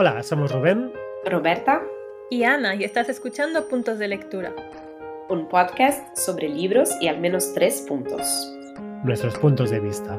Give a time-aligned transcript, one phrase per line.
[0.00, 0.92] Hola, somos Rubén,
[1.24, 1.82] Roberta
[2.30, 4.54] y Ana y estás escuchando Puntos de Lectura.
[5.28, 8.22] Un podcast sobre libros y al menos tres puntos.
[9.02, 10.16] Nuestros puntos de vista.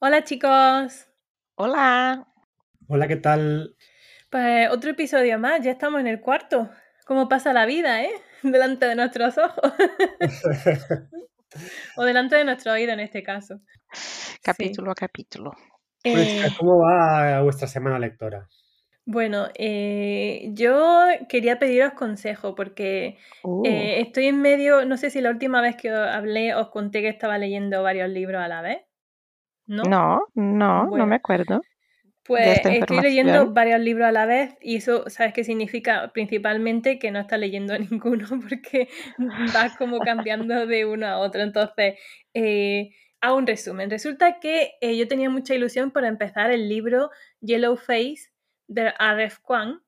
[0.00, 1.13] Hola chicos.
[1.56, 2.26] Hola.
[2.88, 3.76] Hola, ¿qué tal?
[4.28, 6.68] Pues otro episodio más, ya estamos en el cuarto.
[7.06, 8.10] ¿Cómo pasa la vida, eh?
[8.42, 9.72] Delante de nuestros ojos.
[11.96, 13.60] o delante de nuestro oído en este caso.
[14.42, 15.52] Capítulo a capítulo.
[16.02, 18.48] Eh, ¿Cómo va vuestra semana lectora?
[19.06, 25.20] bueno, eh, yo quería pediros consejo porque Uh, eh, estoy en medio, no sé si
[25.20, 28.62] la última vez que os hablé os conté que estaba leyendo varios libros a la
[28.62, 28.78] vez.
[29.66, 29.82] ¿No?
[29.84, 31.04] no, no, Bueno.
[31.04, 31.62] no me acuerdo.
[32.26, 36.10] Pues estoy leyendo varios libros a la vez y eso, ¿sabes qué significa?
[36.14, 38.88] Principalmente que no estás leyendo ninguno porque
[39.52, 41.42] vas como cambiando de uno a otro.
[41.42, 41.98] Entonces,
[42.32, 42.90] eh,
[43.20, 43.90] hago un resumen.
[43.90, 48.30] Resulta que eh, yo tenía mucha ilusión por empezar el libro Yellow Face
[48.68, 49.82] de Aref Kwan,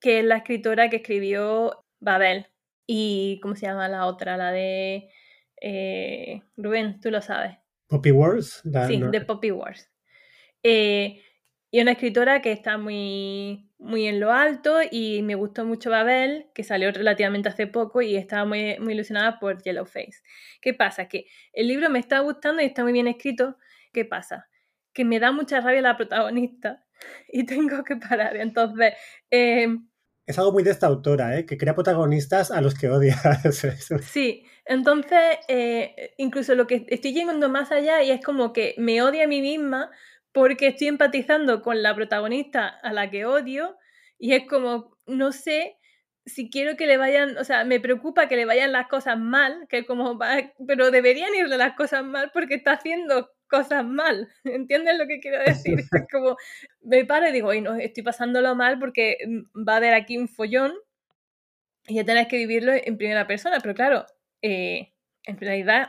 [0.00, 2.46] que es la escritora que escribió Babel.
[2.86, 4.36] Y, ¿cómo se llama la otra?
[4.36, 5.08] La de...
[5.60, 7.58] eh, Rubén, tú lo sabes.
[7.88, 8.60] Poppy Wars.
[8.64, 9.90] la- Sí, no- de Poppy Wars.
[10.62, 11.22] Eh,
[11.70, 16.46] y una escritora que está muy, muy en lo alto y me gustó mucho Babel,
[16.54, 20.22] que salió relativamente hace poco y estaba muy, muy ilusionada por Yellowface.
[20.60, 21.08] ¿Qué pasa?
[21.08, 23.56] Que el libro me está gustando y está muy bien escrito.
[23.92, 24.48] ¿Qué pasa?
[24.92, 26.84] Que me da mucha rabia la protagonista
[27.28, 28.36] y tengo que parar.
[28.36, 28.94] Entonces,
[29.30, 29.68] eh,
[30.26, 31.44] Es algo muy de esta autora, ¿eh?
[31.46, 33.16] que crea protagonistas a los que odia.
[34.02, 39.02] Sí, entonces eh, incluso lo que estoy yendo más allá y es como que me
[39.02, 39.90] odia a mí misma
[40.32, 43.76] porque estoy empatizando con la protagonista a la que odio
[44.18, 45.76] y es como, no sé
[46.24, 49.66] si quiero que le vayan, o sea, me preocupa que le vayan las cosas mal,
[49.68, 54.98] que como, va- pero deberían irle las cosas mal porque está haciendo cosas mal, ¿entiendes
[54.98, 55.78] lo que quiero decir?
[55.92, 56.36] Es como,
[56.82, 60.18] me paro y digo, "Ay, no, estoy pasándolo mal porque mm, va a haber aquí
[60.18, 60.74] un follón
[61.88, 64.06] y ya tenés que vivirlo en primera persona, pero claro,
[64.42, 64.92] eh,
[65.24, 65.88] en realidad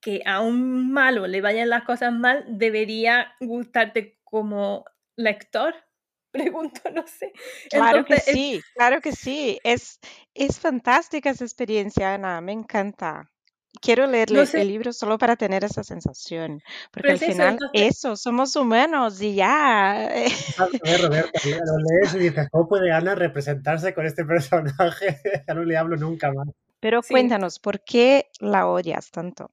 [0.00, 4.84] que a un malo le vayan las cosas mal debería gustarte como
[5.16, 5.74] lector.
[6.30, 7.32] Pregunto, no sé.
[7.70, 9.58] Claro que es- sí, claro que sí.
[9.64, 10.00] Es,
[10.34, 13.30] es fantástica esa experiencia, Ana, me encanta.
[13.80, 14.60] Quiero leer No sé.
[14.60, 16.60] el libro solo para tener esa sensación,
[16.92, 19.92] porque Pero al es eso, final entonces- eso, somos humanos y ya.
[20.58, 25.20] A ver, Roberta, lo lees y dices, ¿cómo puede Ana representarse con este personaje?
[25.48, 26.48] ya no le hablo nunca más.
[26.84, 27.14] Pero Sí.
[27.14, 29.50] cuéntanos, ¿por qué la odias tanto?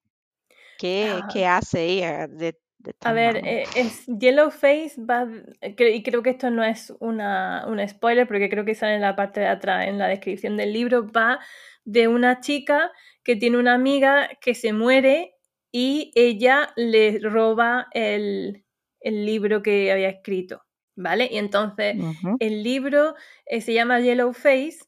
[0.77, 1.31] ¿Qué, Ah.
[1.31, 3.47] qué hace ella de, de A tan ver, malo?
[3.47, 5.27] eh, es Yellowface va,
[5.61, 9.01] eh, y creo que esto no es una, un spoiler porque creo que sale en
[9.01, 11.39] la parte de atrás, en la descripción del libro, va
[11.85, 12.91] de una chica
[13.23, 15.35] que tiene una amiga que se muere
[15.71, 18.65] y ella le roba el,
[18.99, 20.63] el libro que había escrito,
[20.95, 21.29] ¿vale?
[21.31, 21.95] Y entonces
[22.39, 23.15] el libro
[23.45, 24.79] eh, se llama Yellowface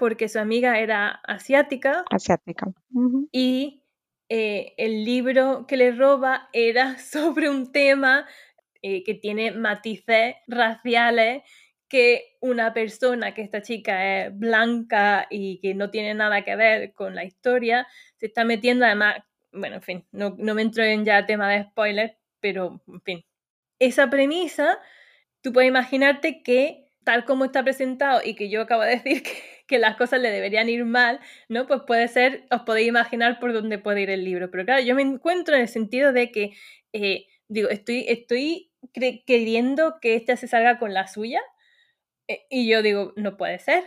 [0.00, 2.72] porque su amiga era asiática Asiática.
[2.94, 3.28] Ujú.
[3.32, 3.82] y
[4.30, 8.26] eh, el libro que le roba era sobre un tema
[8.80, 11.42] eh, que tiene matices raciales
[11.86, 16.94] que una persona, que esta chica es blanca y que no tiene nada que ver
[16.94, 17.86] con la historia,
[18.16, 19.16] se está metiendo además,
[19.52, 23.24] bueno, en fin, no, no me entro en ya tema de spoilers, pero en fin.
[23.80, 24.78] Esa premisa,
[25.42, 29.49] tú puedes imaginarte que tal como está presentado y que yo acabo de decir que,
[29.70, 31.68] que las cosas le deberían ir mal, ¿no?
[31.68, 34.50] Pues puede ser, os podéis imaginar por dónde puede ir el libro.
[34.50, 36.50] Pero claro, yo me encuentro en el sentido de que,
[36.92, 38.72] eh, digo, estoy, estoy
[39.26, 41.40] queriendo que este se salga con la suya
[42.26, 43.84] eh, y yo digo, no puede ser.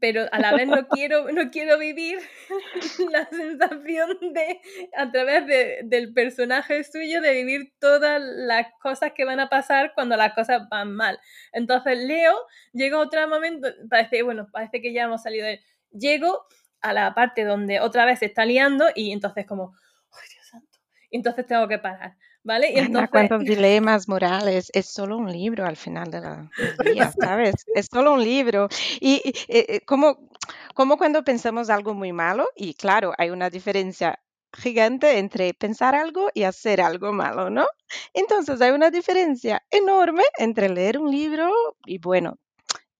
[0.00, 2.18] Pero a la vez no quiero, no quiero vivir
[3.10, 4.60] la sensación de,
[4.96, 9.92] a través de- del personaje suyo, de vivir todas las cosas que van a pasar
[9.94, 11.18] cuando las cosas van mal.
[11.52, 12.34] Entonces Leo,
[12.72, 15.60] llega otro momento, parece, bueno, parece que ya hemos salido de...
[15.90, 16.44] Llego
[16.80, 19.74] a la parte donde otra vez se está liando y entonces como,
[20.12, 20.78] ¡ay Dios santo!
[21.10, 22.68] Entonces tengo que parar, ¿vale?
[22.70, 23.10] Y Ana, entonces...
[23.10, 24.70] cuántos dilemas morales.
[24.74, 26.50] Es solo un libro al final de la,
[27.08, 27.54] día, ¿sabes?
[27.74, 28.68] Es solo un libro.
[29.00, 30.28] Y, y, eh, eh, como,
[30.74, 34.20] como cuando pensamos algo muy malo, y claro, hay una diferencia
[34.56, 37.66] gigante entre pensar algo y hacer algo malo, ¿no?
[38.12, 41.50] Entonces hay una diferencia enorme entre leer un libro
[41.86, 42.38] y, bueno,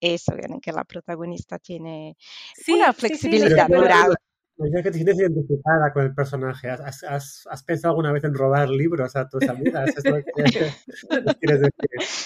[0.01, 2.17] eso, en que la protagonista tiene
[2.55, 4.15] Sí, una sí, sí, flexibilidad pero- moral.
[4.57, 6.69] Ya que te sientes identificada con el personaje.
[6.69, 9.89] ¿Has, has, has pensado alguna vez en robar libros a tus amigas?
[9.97, 10.23] ¿Es lo que
[11.39, 12.21] quieres decir?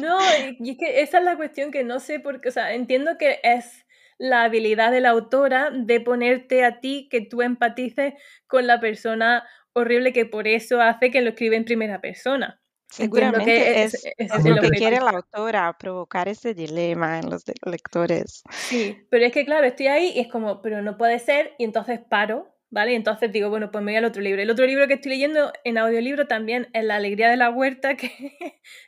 [0.00, 0.18] No,
[0.60, 3.40] y es que esa es la cuestión que no sé porque, o sea, entiendo que
[3.42, 3.84] es
[4.18, 8.14] la habilidad de la autora de ponerte a ti que tú empatices
[8.46, 12.60] con la persona horrible que por eso hace que lo escribe en primera persona.
[12.94, 17.44] Seguramente es, es, es, es lo que quiere la autora, provocar ese dilema en los
[17.64, 18.44] lectores.
[18.50, 21.64] Sí, pero es que claro, estoy ahí y es como, pero no puede ser, y
[21.64, 22.92] entonces paro, ¿vale?
[22.92, 24.42] Y entonces digo, bueno, pues me voy al otro libro.
[24.42, 27.96] El otro libro que estoy leyendo en audiolibro también es La alegría de la huerta,
[27.96, 28.10] que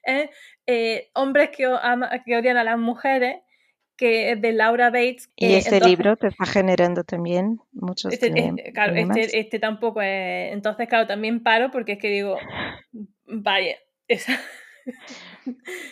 [0.03, 0.31] es
[0.67, 3.37] eh, Hombres que, ama, que odian a las mujeres,
[3.97, 5.31] que es de Laura Bates.
[5.37, 9.59] Y eh, este entonces, libro te está generando también muchos este, este, claro, este, este
[9.59, 10.53] tampoco es.
[10.53, 12.37] Entonces, claro, también paro porque es que digo,
[13.27, 13.77] vaya,
[14.09, 14.41] esa.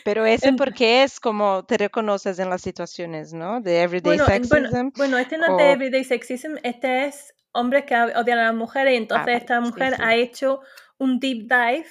[0.05, 3.61] Pero ese porque es como te reconoces en las situaciones, ¿no?
[3.61, 4.88] De everyday Bueno, en- bueno, sexism.
[4.96, 8.55] bueno, este no es o- de Everyday Sexism, este es hombres que odian a las
[8.55, 10.02] mujeres y entonces vale, esta sí, mujer sí.
[10.02, 10.61] ha hecho
[10.99, 11.87] un deep dive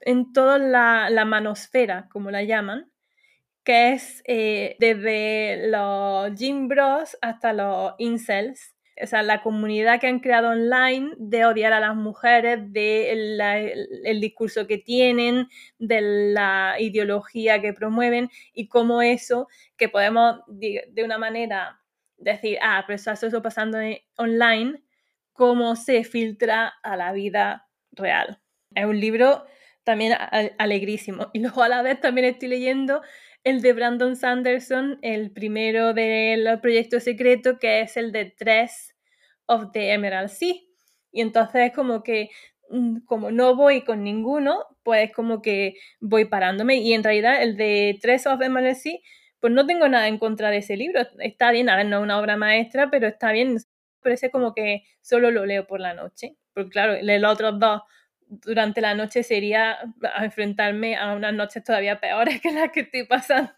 [0.00, 2.90] en toda la, la manosfera, como la llaman,
[3.64, 8.73] que es eh, desde los gym bros hasta los incels.
[9.02, 13.40] O sea, la comunidad que han creado online de odiar a las mujeres, de el,
[14.04, 15.48] el discurso que tienen,
[15.78, 16.00] de
[16.32, 21.80] la ideología que promueven y cómo eso, que podemos de, una manera
[22.18, 24.82] decir, ah, pero eso está pasando en- online,
[25.32, 28.40] cómo se filtra a la vida real.
[28.74, 29.44] Es un libro
[29.82, 30.16] también
[30.58, 31.30] alegrísimo.
[31.32, 33.02] Y luego a la vez también estoy leyendo
[33.44, 38.96] el de Brandon Sanderson, el primero del proyecto secreto, que es el de Tres
[39.46, 40.54] of the Emerald Sea.
[41.12, 42.30] Y entonces como que
[42.70, 46.76] mm, como no voy con ninguno, pues como que voy parándome.
[46.76, 48.98] Y en realidad el de Tres of the Emerald Sea,
[49.40, 51.02] pues no tengo nada en contra de ese libro.
[51.18, 53.58] Está bien, a ver, no es una obra maestra, pero está bien.
[54.02, 56.36] Parece como que solo lo leo por la noche.
[56.54, 57.82] Porque claro, los otros dos
[58.28, 59.76] durante la noche sería
[60.20, 63.52] enfrentarme a unas noches todavía peores que las que estoy pasando.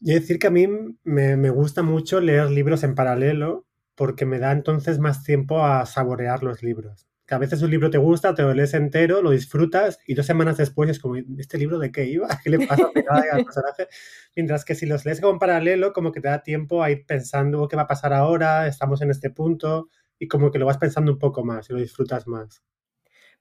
[0.00, 0.66] Y decir que a mí
[1.02, 5.86] me, me gusta mucho leer libros en paralelo porque me da entonces más tiempo a
[5.86, 7.06] saborear los libros.
[7.26, 10.26] Que a veces un libro te gusta, te lo lees entero, lo disfrutas y dos
[10.26, 12.28] semanas después es como, ¿este libro de qué iba?
[12.44, 12.90] ¿Qué le pasa
[13.22, 13.88] al personaje?
[14.36, 17.06] Mientras que si los lees como en paralelo, como que te da tiempo a ir
[17.06, 19.88] pensando qué va a pasar ahora, estamos en este punto
[20.18, 22.62] y como que lo vas pensando un poco más y lo disfrutas más.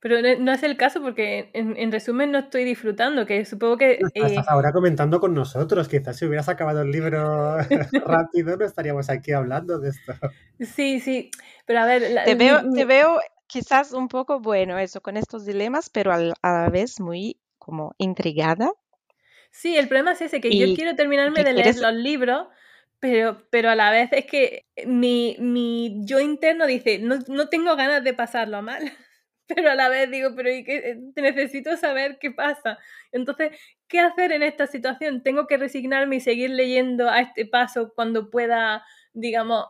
[0.03, 3.93] Pero no es el caso porque en, en resumen no estoy disfrutando, que supongo que...
[3.93, 7.57] Estás eh, ahora comentando con nosotros, quizás si hubieras acabado el libro
[8.05, 10.13] rápido no estaríamos aquí hablando de esto.
[10.59, 11.31] Sí, sí,
[11.65, 12.01] pero a ver...
[12.11, 16.11] la- Te veo, mi- te veo quizás un poco bueno eso con estos dilemas, pero
[16.11, 18.71] al- a la vez muy como intrigada.
[19.51, 22.47] Sí, el problema es ese, que yo quiero terminarme de leer quieres- los libros,
[22.99, 27.75] pero, pero a la vez es que mi, mi yo interno dice, no, no tengo
[27.75, 28.91] ganas de pasarlo mal,
[29.55, 30.97] pero a la vez digo, pero ¿y qué?
[31.15, 32.77] necesito saber qué pasa.
[33.11, 33.57] Entonces,
[33.87, 35.23] ¿qué hacer en esta situación?
[35.23, 38.83] ¿Tengo que resignarme y seguir leyendo a este paso cuando pueda,
[39.13, 39.65] digamos,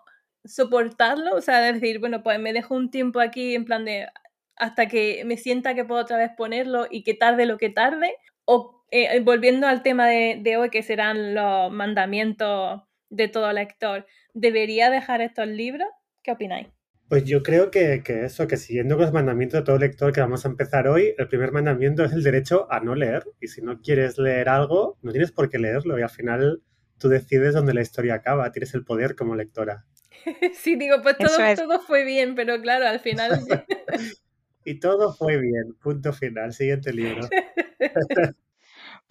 [0.45, 1.35] soportarlo?
[1.35, 4.07] O sea, decir, bueno, pues me dejo un tiempo aquí en plan de
[4.55, 8.15] hasta que me sienta que puedo otra vez ponerlo y que tarde lo que tarde,
[8.45, 14.05] o eh, volviendo al tema de, de hoy, que serán los mandamientos de todo lector,
[14.33, 15.89] ¿debería dejar estos libros?
[16.23, 16.67] ¿Qué opináis?
[17.13, 20.19] Pues yo creo que, que eso, que siguiendo con los mandamientos de todo lector que
[20.19, 23.23] vamos a empezar hoy, el primer mandamiento es el derecho a no leer.
[23.39, 25.99] Y si no quieres leer algo, no tienes por qué leerlo.
[25.99, 26.63] Y al final
[26.97, 28.51] tú decides dónde la historia acaba.
[28.51, 29.85] Tienes el poder como lectora.
[30.55, 31.59] sí, digo, pues todo, es.
[31.59, 33.45] todo fue bien, pero claro, al final...
[34.65, 35.75] Y todo fue bien.
[35.83, 36.51] Punto final.
[36.51, 37.29] Siguiente libro.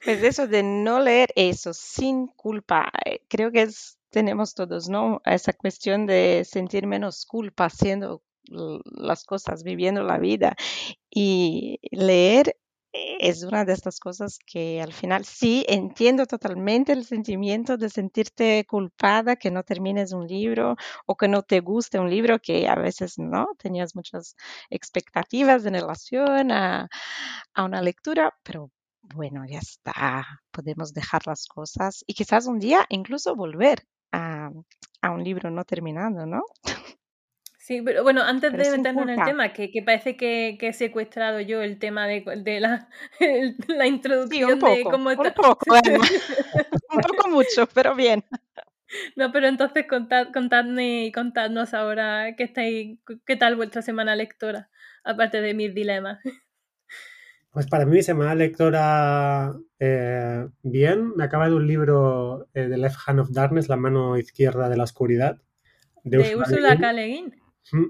[0.05, 2.91] Pues eso de no leer eso sin culpa,
[3.29, 5.21] creo que es, tenemos todos, ¿no?
[5.25, 8.23] Esa cuestión de sentir menos culpa haciendo
[8.85, 10.55] las cosas, viviendo la vida.
[11.11, 12.57] Y leer
[12.93, 18.67] es una de estas cosas que al final sí entiendo totalmente el sentimiento de sentirte
[18.67, 20.77] culpada que no termines un libro
[21.07, 24.37] o que no te guste un libro que a veces no tenías muchas
[24.69, 26.89] expectativas en relación a,
[27.55, 28.71] a una lectura, pero
[29.03, 34.51] bueno, ya está, podemos dejar las cosas y quizás un día incluso volver a,
[35.03, 36.43] a un libro no terminado, ¿no?
[37.59, 40.69] Sí, pero bueno, antes Pero de meternos en el tema, que, que parece que, que
[40.69, 42.89] he secuestrado yo el tema de, de la,
[43.21, 43.87] el- la
[44.29, 45.35] Sí, introducción un de poco, cómo un está...
[45.35, 46.05] poco, Emma.
[46.91, 48.25] un poco mucho, pero bien.
[49.17, 54.71] No, pero entonces contad, contadme y contadnos ahora qué estáis, qué tal vuestra semana lectora,
[55.05, 56.19] aparte de mis dilemas.
[57.53, 61.13] Pues para mí, mi semana lectora, eh, bien.
[61.17, 64.77] Me acaba de un libro eh, de Left Hand of Darkness, La mano izquierda de
[64.77, 65.41] la oscuridad.
[66.03, 66.79] de, de Ursula.
[66.79, 66.93] K.
[66.95, 67.35] Le Guin.
[67.73, 67.85] Mm.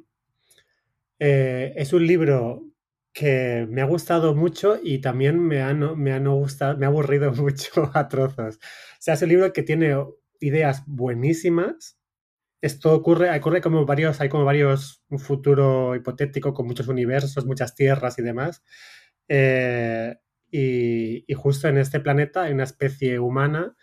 [1.18, 2.64] Eh, es un libro
[3.12, 6.86] que me ha gustado mucho y también me ha, no- me ha no gustado, me
[6.86, 8.56] ha aburrido mucho a trozos.
[8.56, 8.60] O
[8.98, 9.94] sea, es un libro que tiene
[10.40, 11.98] ideas buenísimas.
[12.62, 17.74] Esto ocurre, ocurre como varios, hay como varios, un futuro hipotético con muchos universos, muchas
[17.74, 18.62] tierras y demás.
[19.28, 20.16] Eh,
[20.50, 23.76] y, justo en este planeta hay una especie humana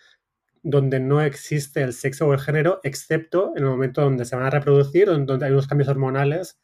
[0.64, 4.46] donde no existe el sexo o el género, excepto en el momento donde se van
[4.46, 6.60] a reproducir, donde, hay unos cambios hormonales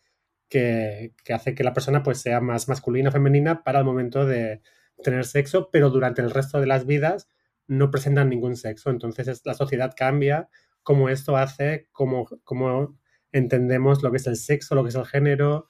[0.50, 4.25] que, que hace que la persona pues, sea más masculina o femenina para el momento
[4.25, 4.62] de
[5.03, 7.27] tener sexo, pero durante el resto de las vidas
[7.67, 8.89] no presentan ningún sexo.
[8.91, 10.50] Entonces es- la sociedad cambia,
[10.84, 12.98] cómo esto hace, cómo, cómo
[13.32, 15.67] entendemos lo que es el sexo, lo que es el género,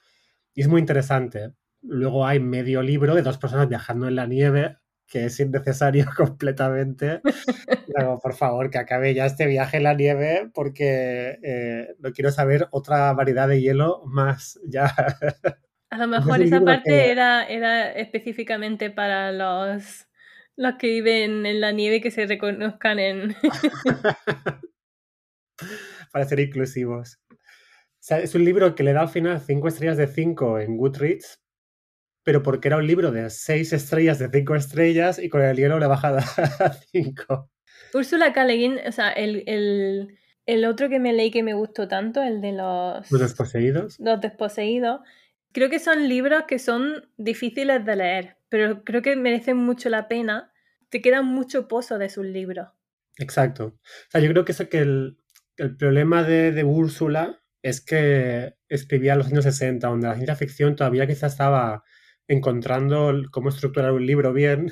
[0.55, 1.53] y es muy interesante.
[1.87, 4.77] Luego hay medio libro de dos personas viajando en la nieve,
[5.07, 7.21] que es innecesario completamente.
[7.87, 12.31] Digo, por favor, que acabe ya este viaje en la nieve porque eh, no quiero
[12.31, 14.85] saber otra variedad de hielo más ya.
[15.91, 20.07] A lo mejor esa parte que- era, era específicamente para los,
[20.57, 23.35] los que viven en la nieve y que se reconozcan en...
[26.11, 27.19] para ser inclusivos.
[27.31, 27.35] O
[27.99, 31.41] sea, es un libro que le da al final 5 estrellas de 5 en Goodreads,
[32.25, 35.77] pero porque era un libro de 6 estrellas de 5 estrellas y con el hielo
[35.79, 36.17] le he bajado
[36.59, 37.51] a 5.
[37.93, 38.45] Úrsula K.
[38.87, 40.17] O sea, el, el,
[40.47, 43.99] el otro que me leí que me gustó tanto, el de los, Los desposeídos.
[43.99, 45.01] los desposeídos,
[45.53, 50.07] creo que son libros que son difíciles de leer, pero creo que merecen mucho la
[50.07, 50.51] pena.
[50.89, 52.69] Te queda mucho pozo de sus libros.
[53.17, 53.65] Exacto.
[53.67, 55.17] O sea, yo creo que eso que el,
[55.57, 60.35] el problema de, de Úrsula es que escribía en los años 60, donde la ciencia
[60.35, 61.83] ficción todavía quizá estaba
[62.27, 64.71] encontrando cómo estructurar un libro bien.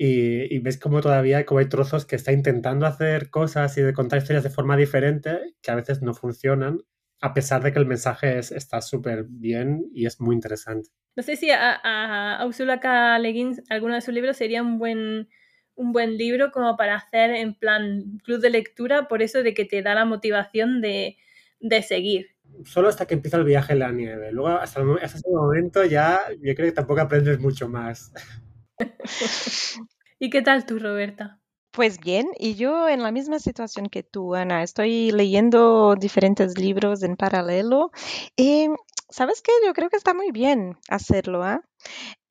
[0.00, 3.92] Y, y ves como todavía como hay trozos que está intentando hacer cosas y de
[3.92, 6.80] contar historias de forma diferente que a veces no funcionan,
[7.20, 10.90] a pesar de que el mensaje es- está súper bien y es muy interesante.
[11.16, 13.18] No sé si a, a, a.
[13.18, 15.28] Le Guin alguno de sus libros sería un buen,
[15.74, 19.64] un buen libro como para hacer en plan club de lectura, por eso de que
[19.64, 21.16] te da la motivación de,
[21.58, 22.36] de seguir.
[22.64, 24.32] Solo hasta que empieza el viaje en la nieve.
[24.32, 28.12] Luego, hasta, el hasta ese momento ya yo creo que tampoco aprendes mucho más.
[30.18, 31.40] ¿Y qué tal tú, Roberta?
[31.70, 37.02] Pues bien, y yo en la misma situación que tú, Ana, estoy leyendo diferentes libros
[37.02, 37.92] en paralelo.
[38.36, 38.68] Y,
[39.10, 39.52] ¿sabes qué?
[39.64, 41.62] Yo creo que está muy bien hacerlo, ¿ah?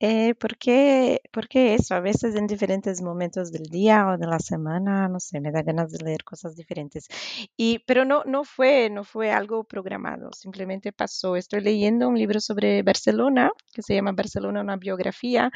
[0.00, 5.08] Eh, porque, porque eso, a veces en diferentes momentos del día o de la semana,
[5.08, 7.08] no sé, me da ganas de leer cosas diferentes.
[7.56, 11.36] Y, pero no, no fue, no fue algo programado, simplemente pasó.
[11.36, 15.50] Estoy leyendo un libro sobre Barcelona, que se llama Barcelona, una biografía.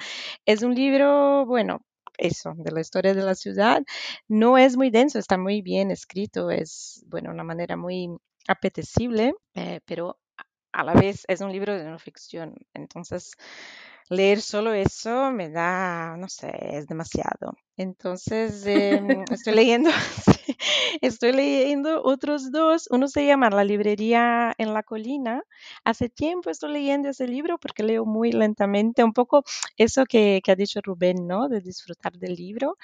[0.46, 1.82] Es un libro, bueno,
[2.18, 3.82] eso, de la historia de la ciudad.
[4.28, 8.08] No es muy denso, está muy bien escrito, es, bueno, una manera muy
[8.48, 10.18] apetecible, eh, pero
[10.72, 12.54] a la vez es un libro de no ficción.
[12.74, 13.32] Entonces,
[14.10, 17.56] leer solo eso me da, no sé, es demasiado.
[17.82, 19.90] Entonces, em, estoy leyendo,
[21.00, 22.86] estoy leyendo otros dos.
[22.90, 25.42] Uno se llama La librería en la colina.
[25.84, 29.42] Hace tiempo estoy leyendo ese libro porque leo muy lentamente, un poco
[29.76, 31.48] eso que, ha dicho Rubén, ¿no?
[31.48, 32.76] De disfrutar del libro.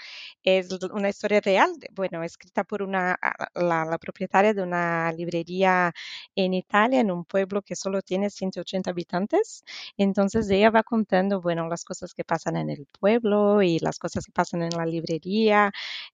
[0.43, 3.17] Es una historia real, de- bueno, escrita por una,
[3.55, 5.93] la, la propietaria de una librería
[6.35, 9.65] en Italia, en un pueblo que solo tiene 180 habitantes.
[9.97, 14.25] Entonces ella va contando, bueno, las cosas que pasan en el pueblo y las cosas
[14.27, 15.73] que pasan en la librería.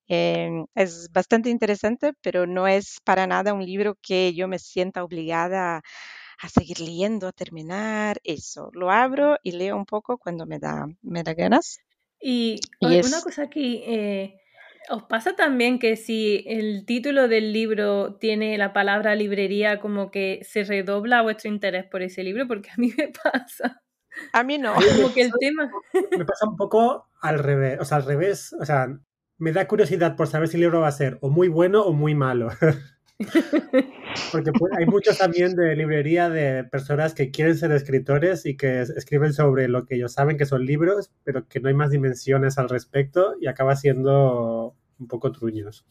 [0.08, 5.04] Em, es bastante interesante, pero no es para nada un libro que yo me sienta
[5.04, 5.82] obligada
[6.42, 8.20] a seguir leyendo, a terminar.
[8.24, 11.78] Eso, lo abro y leo un poco cuando me da, me da ganas.
[12.20, 14.40] Y Y una es, cosa aquí, eh,
[14.90, 20.40] ¿os pasa también que si el título del libro tiene la palabra librería, como que
[20.44, 22.46] se redobla vuestro interés por ese libro?
[22.48, 23.83] Porque a mí me pasa.
[24.32, 24.74] A mí no.
[24.74, 25.70] Como que el pasa, tema...
[26.16, 27.78] me pasa un poco al revés.
[27.80, 28.54] O sea, al revés.
[28.60, 28.88] O sea,
[29.38, 31.92] me da curiosidad por saber si el libro va a ser o muy bueno o
[31.92, 32.48] muy malo.
[34.32, 38.80] Porque pues, hay muchos también de librería de personas que quieren ser escritores y que
[38.82, 41.90] es- escriben sobre lo que ellos saben que son libros, pero que no hay más
[41.90, 45.86] dimensiones al respecto y acaba siendo un poco truños.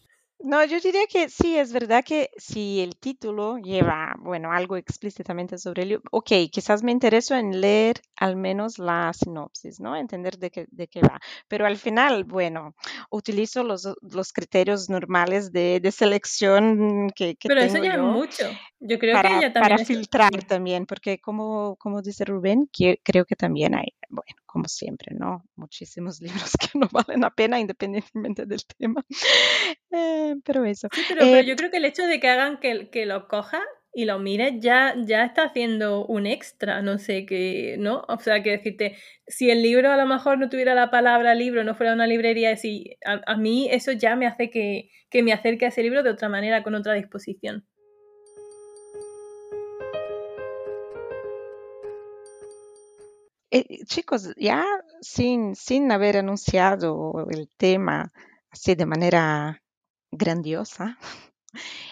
[0.46, 5.58] No, yo diría que sí, es verdad que si el título lleva, bueno, algo explícitamente
[5.58, 9.96] sobre el libro, ok, quizás me intereso en leer al menos la sinopsis, ¿no?
[9.96, 11.18] Entender de qué, de qué va.
[11.48, 12.76] Pero al final, bueno,
[13.10, 18.02] utilizo los, los criterios normales de, de selección que, que Pero eso tengo ya es
[18.02, 18.46] mucho.
[18.82, 22.70] Yo creo que para, ella para también es filtrar también, porque como, como dice Rubén,
[22.70, 25.44] que, creo que también hay bueno, como siempre, ¿no?
[25.56, 29.04] Muchísimos libros que no valen la pena independientemente del tema.
[29.94, 30.88] Eh, pero eso.
[30.92, 33.28] Sí, pero, pero Eh, yo creo que el hecho de que hagan que, que lo
[33.28, 33.62] coja
[33.94, 38.04] y lo mires ya, ya está haciendo un extra, no sé qué, ¿no?
[38.08, 38.98] O sea, que decirte,
[39.28, 42.58] si el libro a lo mejor no tuviera la palabra libro, no fuera una librería,
[42.58, 46.02] si, a, a mí eso ya me hace que, que me acerque a ese libro
[46.02, 47.68] de otra manera, con otra disposición.
[53.52, 54.66] Eh, chicos, ya
[55.02, 58.12] sin, sin haber anunciado el tema
[58.50, 59.63] así de manera
[60.18, 60.98] grandiosa,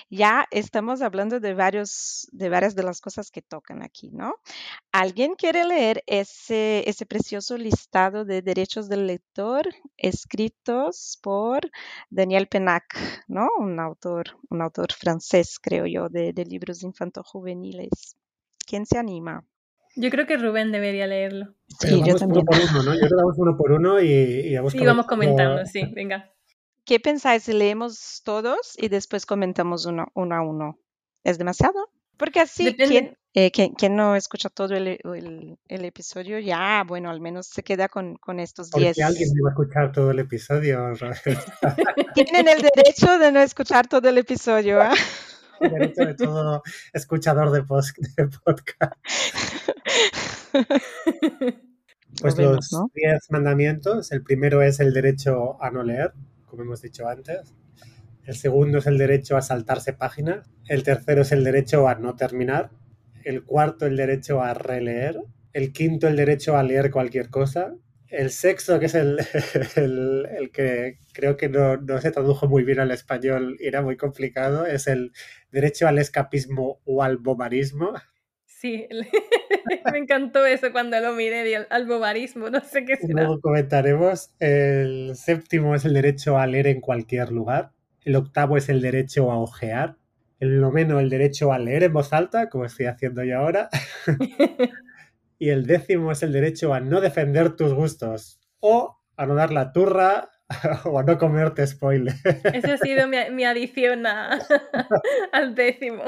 [0.10, 4.36] ya estamos hablando de, varios, de varias de las cosas que tocan aquí, ¿no?
[4.92, 11.70] ¿Alguien quiere leer ese, ese precioso listado de derechos del lector escritos por
[12.10, 12.98] Daniel Penac,
[13.28, 13.48] ¿no?
[13.60, 18.18] Un autor, un autor francés, creo yo, de, de libros infanto-juveniles.
[18.68, 19.46] ¿Quién se anima?
[19.96, 21.54] Yo creo que Rubén debería leerlo.
[21.80, 22.46] Pero Sí, yo vamos uno también.
[22.46, 22.94] por uno, ¿no?
[22.94, 25.94] Yo creo que vamos uno por uno y, y vamos Sí, vamos comentando- comentando, sí,
[25.94, 26.32] venga.
[26.85, 30.79] ¿Qué pensáis si leemos todos y después comentamos uno, uno a uno?
[31.23, 31.91] ¿Es demasiado?
[32.17, 37.09] Porque así, quien, eh, quien, quien no escucha todo el, el- el episodio, ya, bueno,
[37.09, 38.95] al menos se queda con, con estos ¿Por 10.
[38.95, 40.93] qué alguien iba a escuchar todo el episodio?
[42.15, 44.81] Tienen el derecho de no escuchar todo el episodio.
[44.81, 44.93] ¿ah?
[45.61, 48.93] El derecho de todo escuchador de, pos- de podcast.
[52.21, 52.91] Pues Lo los ¿no?
[52.93, 54.11] 10 mandamientos.
[54.11, 56.11] El primero es el derecho a no leer,
[56.51, 57.55] como hemos dicho antes.
[58.25, 60.48] El segundo es el derecho a saltarse páginas.
[60.67, 62.70] El tercero es el derecho a no terminar.
[63.24, 65.20] El cuarto, el derecho a releer.
[65.53, 67.74] El quinto, el derecho a leer cualquier cosa.
[68.10, 69.20] El sexto, que es el,
[69.75, 73.96] el- que creo que no, no se tradujo muy bien al español y era muy
[73.98, 75.13] complicado, es el
[75.51, 77.93] derecho al escapismo o al bobarismo.
[78.62, 78.88] Sí,
[79.91, 83.24] me encantó eso cuando lo miré de al bobarismo, no sé qué Y será.
[83.24, 84.30] Luego comentaremos.
[84.39, 87.72] El séptimo es el derecho a leer en cualquier lugar.
[88.06, 89.96] El octavo es el derecho a ojear.
[90.39, 93.70] El noveno, el derecho a leer en voz alta, como estoy haciendo yo ahora.
[95.39, 99.51] Y el décimo es el derecho a no defender tus gustos o a no dar
[99.51, 100.30] la turra
[100.86, 102.13] o a no comerte spoiler.
[102.53, 104.38] Esa ha sido mi, mi adición a-
[105.31, 106.03] al décimo.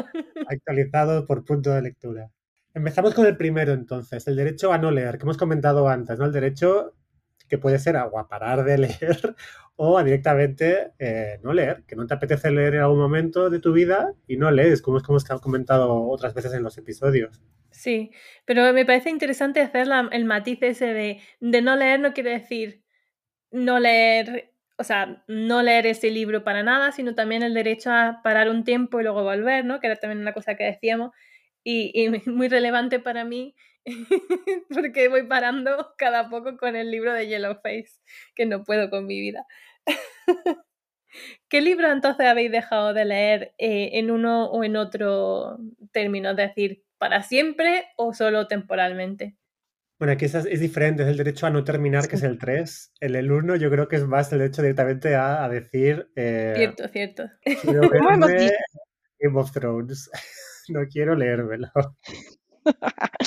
[0.47, 2.29] Actualizado por punto de lectura.
[2.73, 6.25] Empezamos con el primero entonces, el derecho a no leer, que hemos comentado antes, ¿no?
[6.25, 6.95] El derecho
[7.47, 9.35] que puede ser a, parar de leer
[9.75, 13.59] o a directamente eh, no leer, que no te apetece leer en algún momento de
[13.59, 17.41] tu vida y no lees, como es como hemos comentado otras veces en los episodios.
[17.71, 18.11] Sí,
[18.45, 22.83] pero me parece interesante hacer el matiz ese de, de no leer no quiere decir
[23.53, 28.21] no leer, o sea, no leer ese libro para nada, sino también el derecho a
[28.23, 29.79] parar un tiempo y luego volver, ¿no?
[29.79, 31.11] Que era también una cosa que decíamos
[31.63, 33.55] y, y muy relevante para mí
[34.73, 37.99] porque voy parando cada poco con el libro de Yellowface,
[38.35, 39.45] que no puedo con mi vida.
[41.49, 45.57] ¿Qué libro entonces habéis dejado de leer eh, en uno o en otro
[45.91, 46.31] término?
[46.31, 49.35] Es decir, ¿para siempre o solo temporalmente?
[49.99, 52.93] Bueno, aquí es, es diferente, es el derecho a no terminar, que es el 3.
[52.99, 56.09] El, el 1 yo creo que es más el derecho directamente a, a decir...
[56.15, 57.29] eh, Cierto, cierto.
[59.19, 60.09] Game of Thrones.
[60.69, 61.69] No quiero leérmelo.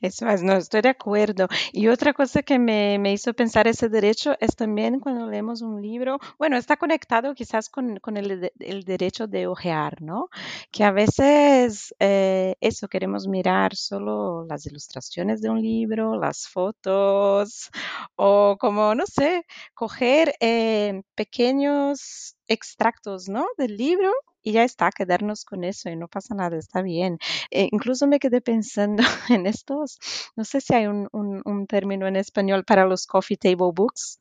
[0.00, 1.48] Es, no estoy de acuerdo.
[1.72, 5.80] Y otra cosa que me, me hizo pensar ese derecho es también cuando leemos un
[5.80, 10.28] libro, bueno, está conectado quizás con, con el, el derecho de ojear, ¿no?
[10.70, 17.70] Que a veces eh, eso queremos mirar solo las ilustraciones de un libro, las fotos,
[18.16, 23.46] o como, no sé, coger eh, pequeños extractos, ¿no?
[23.56, 24.10] Del libro.
[24.42, 27.18] Y ya está, quedarnos con eso y no pasa nada, está bien.
[27.50, 29.98] Eh, incluso me quedé pensando en estos,
[30.36, 34.18] no sé si hay un, un- un término en español para los coffee table books,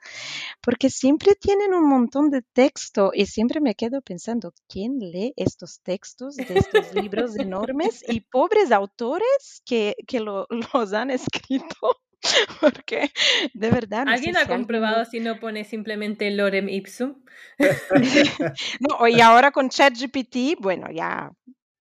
[0.62, 5.80] porque siempre tienen un montón de texto y siempre me quedo pensando, ¿quién lee estos
[5.82, 12.02] textos de estos libros enormes y pobres autores que, que lo- los han escrito?
[12.62, 13.12] Porque
[13.54, 14.06] de verdad...
[14.06, 17.16] no ¿Alguien si ha alguien comprobado lo- si no pone simplemente lorem ipsum?
[18.80, 21.32] No, y ahora con ChatGPT, bueno, ya,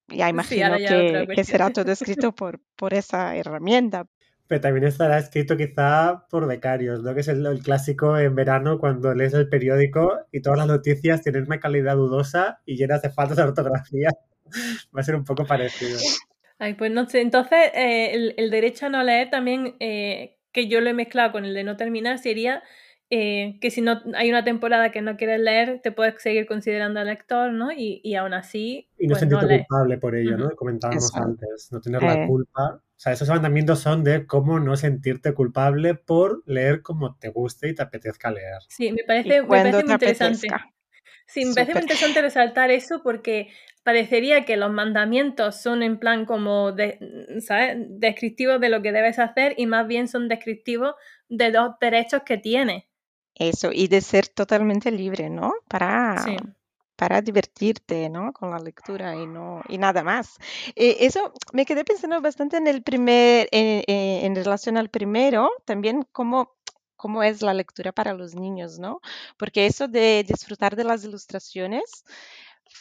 [0.08, 4.06] ya imagino ahora ya que, que será todo escrito por, por esa herramienta.
[4.48, 7.14] Pero también estará escrito quizá por becarios, ¿no?
[7.14, 11.22] Que es el, el clásico en verano cuando lees el periódico y todas las noticias
[11.22, 14.10] tienen una calidad dudosa y llenas de faltas de ortografía.
[14.96, 15.98] Va a ser un poco parecido.
[16.62, 17.22] Ay, pues no sé.
[17.22, 21.32] Entonces, eh, el, el derecho a no leer también, eh, que yo lo he mezclado
[21.32, 22.62] con el de no terminar, sería
[23.08, 27.02] eh, que si no hay una temporada que no quieres leer, te puedes seguir considerando
[27.02, 27.72] lector, ¿no?
[27.72, 30.50] Y, y aún así, Y no pues sentirte culpable por ello, ¿no?
[30.54, 31.18] Comentábamos Eso.
[31.24, 32.26] antes, no tener la Eh.
[32.26, 37.30] culpa O sea, esos mandamientos son de cómo no sentirte culpable por leer como te
[37.30, 38.58] guste y te apetezca leer.
[38.68, 40.48] Sí, me parece, me parece muy interesante.
[41.32, 43.48] Sí, me parece muy interesante resaltar eso porque
[43.84, 46.98] parecería que los mandamientos son en plan como, de,
[47.40, 47.76] ¿sabes?
[47.88, 50.94] Descriptivos de lo que debes hacer y más bien son descriptivos
[51.28, 52.84] de los derechos que tienes.
[53.34, 55.54] Eso, y de ser totalmente libre, ¿no?
[55.68, 56.16] Para,
[56.96, 58.32] para divertirte, ¿no?
[58.32, 60.36] Con la lectura y, no, y nada más.
[60.74, 65.50] Eh, eso me quedé pensando bastante en el primer, eh, eh, en relación al primero,
[65.64, 66.58] también cómo
[67.00, 69.00] cómo es la lectura para los niños, ¿no?
[69.38, 72.04] Porque eso de disfrutar de las ilustraciones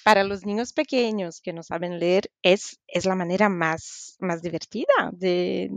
[0.04, 5.10] para los niños pequeños que no saben leer es, es la manera más, más divertida
[5.14, 5.70] de,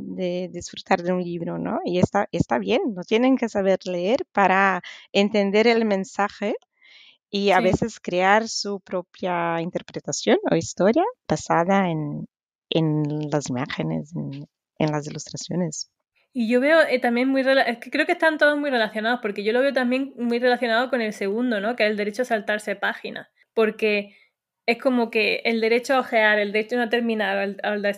[0.53, 1.79] disfrutar de un libro, ¿no?
[1.85, 6.57] Y está, está bien, no tienen que saber leer para entender el mensaje
[7.31, 12.27] y a veces crear su propia interpretación o historia basada en,
[13.31, 15.92] las imágenes, en, las ilustraciones.
[16.33, 19.45] Y yo veo eh, también muy, es que creo que están todos muy relacionados, porque
[19.45, 21.77] yo lo veo también muy relacionado con el segundo, ¿no?
[21.77, 24.17] Que es el derecho a saltarse páginas porque
[24.67, 27.95] es como que el derecho a ojear, el derecho a no terminar, al,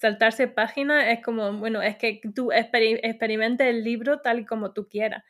[0.00, 5.24] saltarse páginas, es como, bueno, es que tú experimentes el libro tal como tú quieras.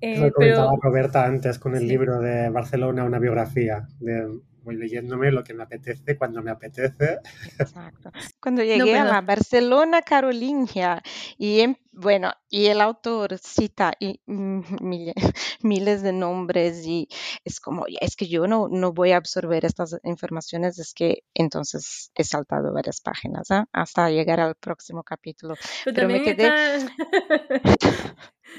[0.00, 5.30] Eh, lo comentaba Roberta antes con el libro de Barcelona, una biografía de voy leyéndome
[5.30, 7.18] lo que me apetece cuando me apetece.
[7.58, 8.10] Exacto.
[8.40, 11.02] Cuando llegué a la Barcelona Carolingia
[11.38, 14.60] y em, bueno, y el autor cita y, mm,
[15.62, 17.08] miles, de nombres y
[17.44, 22.10] es como, es que yo no, no voy a absorber estas informaciones, es que entonces
[22.14, 23.66] he saltado varias páginas ¿ah?
[23.72, 25.54] hasta llegar al próximo capítulo.
[25.84, 26.50] Pero, me quedé...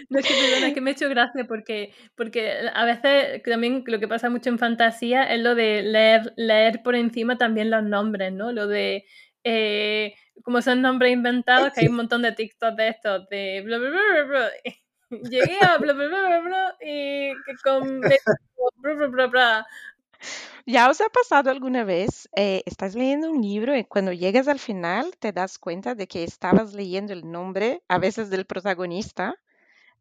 [0.09, 3.99] No es que, perdona, que me he hecho gracia porque, porque a veces también lo
[3.99, 8.33] que pasa mucho en fantasía es lo de leer, leer por encima también los nombres,
[8.33, 8.51] ¿no?
[8.51, 9.05] Lo de,
[9.43, 13.77] eh, como son nombres inventados, que hay un montón de TikTok de estos, de bla,
[13.77, 14.51] bla, bla, bla,
[15.29, 19.67] Llegué a bla, bla, bla, bla, y con bla, bla, bla.
[20.65, 22.29] ¿Ya os ha pasado alguna vez?
[22.35, 26.23] Eh, estás leyendo un libro y cuando llegas al final te das cuenta de que
[26.23, 29.35] estabas leyendo el nombre, a veces del protagonista,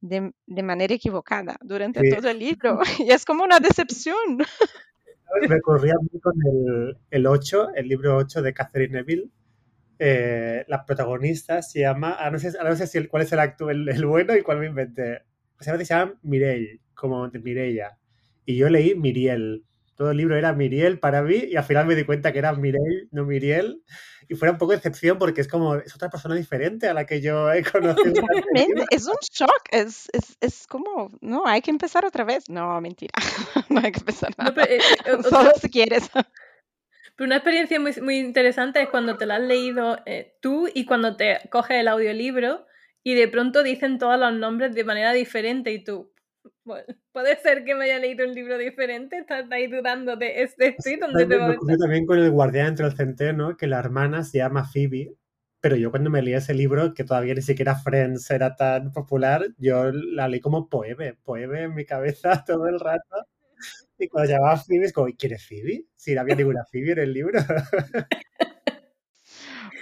[0.03, 2.81] de, de manera equivocada durante todo el libro.
[2.99, 4.38] Y es como una decepción.
[5.49, 9.31] Me corría muy con el, el 8, el libro 8 de Catherine Neville.
[9.99, 13.88] Eh, la protagonista se llama, no sé, no sé si cuál es el acto, el,
[13.88, 15.23] el, bueno y cuál me inventé.
[15.61, 17.97] Se llama, se llama Mireille, como de Mireia.
[18.45, 19.65] Y yo leí Miriel.
[19.94, 22.52] Todo el libro era Miriel para mí y al final me di cuenta que era
[22.52, 23.83] Mireille, no Miriel
[24.28, 27.05] y fuera un poco de excepción porque es como, es otra persona diferente a la
[27.07, 28.22] que yo he conocido.
[28.90, 32.48] es un shock, es, es, es, como, no, hay que empezar otra vez.
[32.48, 33.12] No, mentira,
[33.68, 34.64] no hay que empezar nada.
[34.64, 36.09] Eh, eh, Solo si quieres.
[36.12, 40.87] Pero una experiencia muy, muy interesante es cuando te lo has leído eh, tú y
[40.87, 42.66] cuando te coges el audiolibro
[43.02, 46.12] y de pronto dicen todos los nombres de manera diferente y tú,
[46.64, 50.96] puede ser que me haya leído un libro diferente, estás ahí dudando de este sí,
[50.96, 54.38] donde te me ocurrió también con El guardián entre el centeno, que la hermana se
[54.38, 55.14] llama Phoebe,
[55.61, 59.46] pero yo cuando me leí ese libro, que todavía ni siquiera Friends era tan popular,
[59.59, 63.27] yo la leí como Poebe, Poebe en mi cabeza todo el rato.
[63.98, 65.85] Y cuando llamaba Phoebe, es como, ¿quieres Phoebe?
[65.94, 67.38] Si no había ninguna Phoebe en el libro.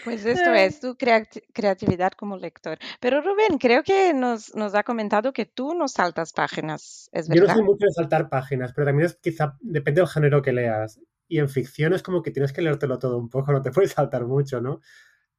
[0.04, 2.78] Pues esto es tu creatividad como lector.
[3.00, 7.42] Pero Rubén, creo que nos, nos ha comentado que tú no saltas páginas, ¿es verdad?
[7.42, 10.52] Yo no soy mucho de saltar páginas, pero también es quizá, depende del género que
[10.52, 11.00] leas.
[11.28, 13.92] Y en ficción es como que tienes que leértelo todo un poco, no te puedes
[13.92, 14.80] saltar mucho, ¿no?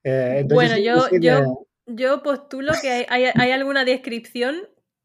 [0.04, 4.56] Eh, bueno, yo, yo, yo postulo que hay, hay, alguna descripción,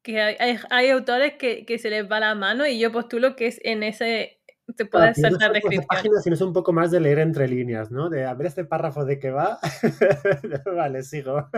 [0.03, 3.49] que hay, hay autores que, que, se les va la mano y yo postulo que
[3.49, 4.36] es en ese,
[4.77, 5.87] te puedes saltar descripción.
[5.89, 8.09] páginas, sino es un poco más de leer entre líneas, ¿no?
[8.09, 9.59] De a ver este párrafo de qué va.
[10.77, 11.49] vale, sigo.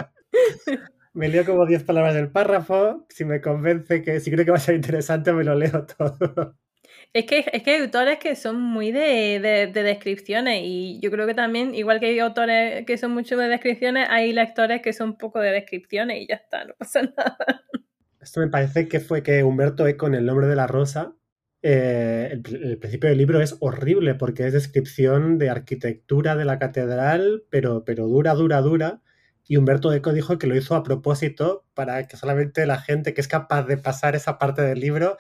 [1.13, 3.07] me leo como 10 palabras del párrafo.
[3.09, 6.57] Si me convence que si creo que va a ser interesante, me lo leo todo.
[7.13, 11.27] Es que, es que hay autores que son muy de, de, descripciones y yo creo
[11.27, 15.17] que también, igual que hay autores que son mucho de descripciones, hay lectores que son
[15.17, 17.63] poco de descripciones y ya está, no pasa nada.
[18.21, 21.15] Esto me parece que fue que Humberto Eco en El nombre de la rosa
[21.63, 27.45] eh, el, principio del libro es horrible porque es descripción de arquitectura de la catedral,
[27.51, 29.03] pero, pero dura, dura, dura.
[29.47, 33.21] Y Humberto Eco dijo que lo hizo a propósito para que solamente la gente que
[33.21, 35.17] es capaz de pasar esa parte del libro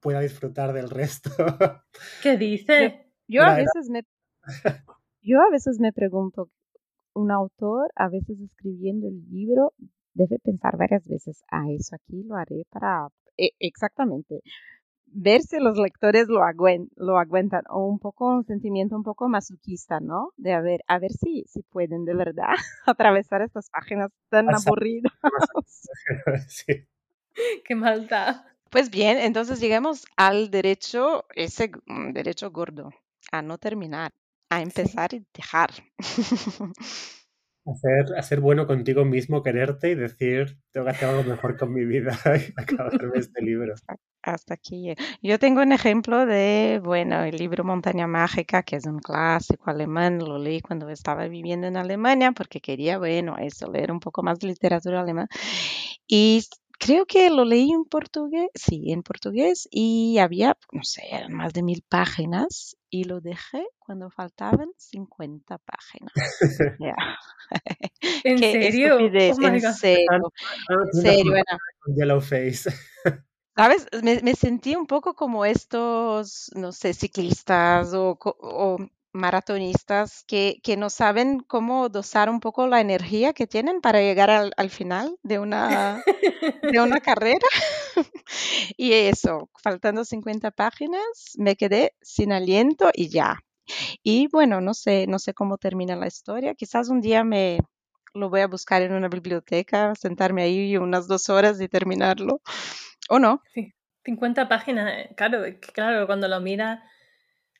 [0.00, 1.30] pueda disfrutar del resto.
[2.22, 3.06] ¿Qué dice?
[3.26, 4.02] Yo, a veces me,
[5.22, 6.50] yo a veces me pregunto,
[7.14, 9.74] un autor a veces escribiendo el libro
[10.14, 13.08] debe pensar varias veces, a ah, eso aquí lo haré para...
[13.36, 14.42] E, exactamente
[15.12, 16.40] ver si los lectores lo,
[16.96, 20.32] lo aguantan o un poco un sentimiento un poco masoquista, ¿no?
[20.36, 22.52] De a ver, a ver si, si pueden de verdad
[22.86, 25.12] atravesar estas páginas tan aburridas.
[26.48, 26.86] sí.
[27.64, 28.44] Qué maldad.
[28.70, 32.90] Pues bien, entonces llegamos al derecho, ese mm, derecho gordo,
[33.32, 34.12] a no terminar,
[34.50, 35.70] a empezar y dejar.
[37.70, 41.84] Hacer, hacer bueno contigo mismo, quererte y decir, tengo que hacer algo mejor con mi
[41.84, 43.74] vida y acabar este libro.
[44.22, 44.94] Hasta aquí.
[45.22, 50.18] Yo tengo un ejemplo de, bueno, el libro Montaña Mágica, que es un clásico alemán,
[50.18, 54.38] lo leí cuando estaba viviendo en Alemania porque quería, bueno, eso, leer un poco más
[54.38, 55.28] de literatura alemana.
[56.06, 56.42] Y
[56.78, 61.52] creo que lo leí en portugués, sí, en portugués, y había, no sé, eran más
[61.52, 66.12] de mil páginas, y lo dejé cuando faltaban 50 páginas.
[68.24, 68.96] ¿En serio?
[68.96, 70.32] Oh en serio,
[70.68, 71.34] en serio,
[71.96, 72.70] Yellow face.
[73.56, 73.88] ¿Sabes?
[74.02, 78.78] Me, me, sentí un poco como estos, no sé, ciclistas o, o
[79.12, 84.30] maratonistas que, que, no saben cómo dosar un poco la energía que tienen para llegar
[84.30, 86.02] al, al final de una,
[86.70, 87.46] de una carrera.
[88.76, 91.02] y eso, faltando 50 páginas,
[91.36, 93.38] me quedé sin aliento y ya.
[94.02, 96.54] Y bueno, no sé, no sé cómo termina la historia.
[96.54, 97.58] Quizás un día me
[98.14, 102.40] lo voy a buscar en una biblioteca, sentarme ahí unas dos horas y terminarlo.
[103.08, 103.42] ¿O no?
[103.54, 103.72] Sí,
[104.04, 105.42] 50 páginas, eh, claro,
[105.72, 106.82] claro, cuando lo mira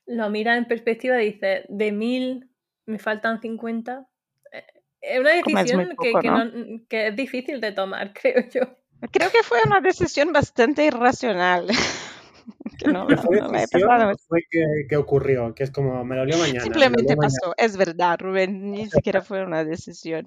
[0.09, 2.51] lo mira en perspectiva, dice, de mil
[2.87, 4.09] me faltan 50.
[4.53, 4.64] Eh,
[5.01, 5.94] es una decisión
[6.88, 8.62] que, es difícil de tomar, creo yo.
[9.12, 11.68] Creo que fue una decisión bastante irracional.
[12.79, 14.40] que no, fue
[14.88, 16.62] que, ocurrió, que es como me lo leo mañana.
[16.62, 20.27] Simplemente pasó, es verdad, Rubén, ni siquiera fue una decisión.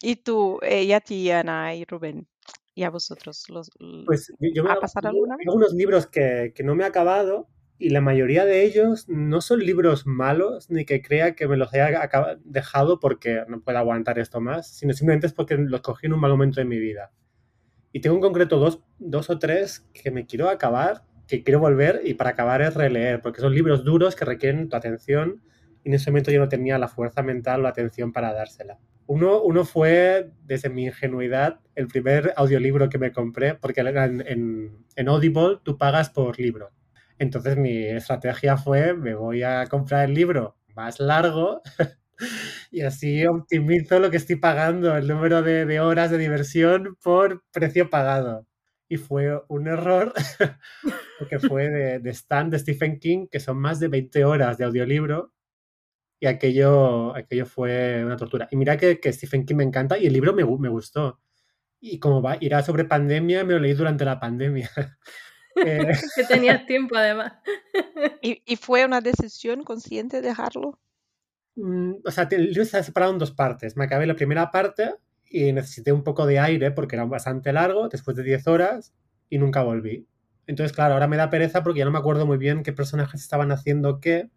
[0.00, 2.26] Y tú, eh, y a ti, Ana y Rubén,
[2.74, 3.70] y a vosotros, los,
[4.06, 5.46] pues yo me ¿ha pasado alguna vez?
[5.46, 7.48] Algunos libros que, que no me he acabado,
[7.82, 11.74] y la mayoría de ellos no son libros malos ni que crea que me los
[11.74, 12.08] haya
[12.44, 16.20] dejado porque no puedo aguantar esto más, sino simplemente es porque los cogí en un
[16.20, 17.10] mal momento de mi vida.
[17.90, 22.02] Y tengo en concreto dos, dos o tres que me quiero acabar, que quiero volver
[22.04, 25.42] y para acabar es releer, porque son libros duros que requieren tu atención
[25.82, 28.78] y en ese momento yo no tenía la fuerza mental o la atención para dársela.
[29.06, 34.86] Uno, uno fue, desde mi ingenuidad, el primer audiolibro que me compré, porque en, en,
[34.94, 36.70] en Audible tú pagas por libro.
[37.18, 41.62] Entonces mi estrategia fue, me voy a comprar el libro más largo
[42.70, 47.90] y así optimizo lo que estoy pagando, el número de, horas de diversión por precio
[47.90, 48.46] pagado.
[48.88, 50.12] Y fue un error,
[51.18, 54.64] porque fue de, de Stan, de Stephen King, que son más de 20 horas de
[54.66, 55.32] audiolibro,
[56.22, 58.46] y aquello, aquello fue una tortura.
[58.52, 61.20] Y mira que, que Stephen King me encanta y el libro me, me gustó.
[61.80, 64.70] Y como va, irá sobre pandemia, me lo leí durante la pandemia.
[65.56, 67.34] Eh, que tenías tiempo además.
[68.22, 70.78] ¿Y, fue una decisión consciente dejarlo?
[71.56, 73.76] Mm, o sea, el libro está separado en dos partes.
[73.76, 74.94] Me acabé la primera parte
[75.28, 78.94] y necesité un poco de aire porque era bastante largo, después de 10 horas,
[79.28, 80.06] y nunca volví.
[80.46, 83.20] Entonces, claro, ahora me da pereza porque ya no me acuerdo muy bien qué personajes
[83.22, 84.30] estaban haciendo qué.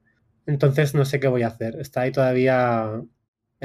[0.46, 1.76] Entonces no sé qué voy a hacer.
[1.80, 3.02] Está ahí todavía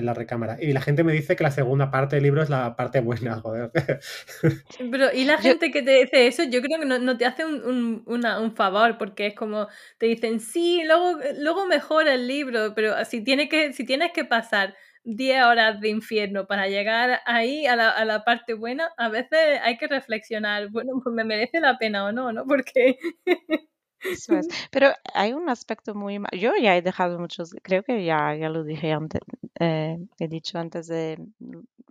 [0.00, 0.56] en la recámara.
[0.60, 3.40] Y la gente me dice que la segunda parte del libro es la parte buena,
[3.40, 3.70] joder.
[4.90, 8.02] Pero, y la gente que te dice eso, yo creo que no, te hace un,
[8.06, 13.22] un, favor, porque es como, te dicen, sí, luego, luego mejora el libro, pero si,
[13.22, 17.90] tiene que, si tienes que pasar 10 horas de infierno para llegar ahí a la,
[17.90, 22.04] a la parte buena, a veces hay que reflexionar, bueno, pues me merece la pena
[22.04, 22.44] o no, ¿no?
[22.46, 22.98] Porque...
[24.02, 24.46] Eso es.
[24.70, 28.64] Pero hay un aspecto muy Yo ya he dejado muchos, creo que ya, ya lo
[28.64, 29.20] dije antes,
[29.58, 31.18] eh, he dicho antes de,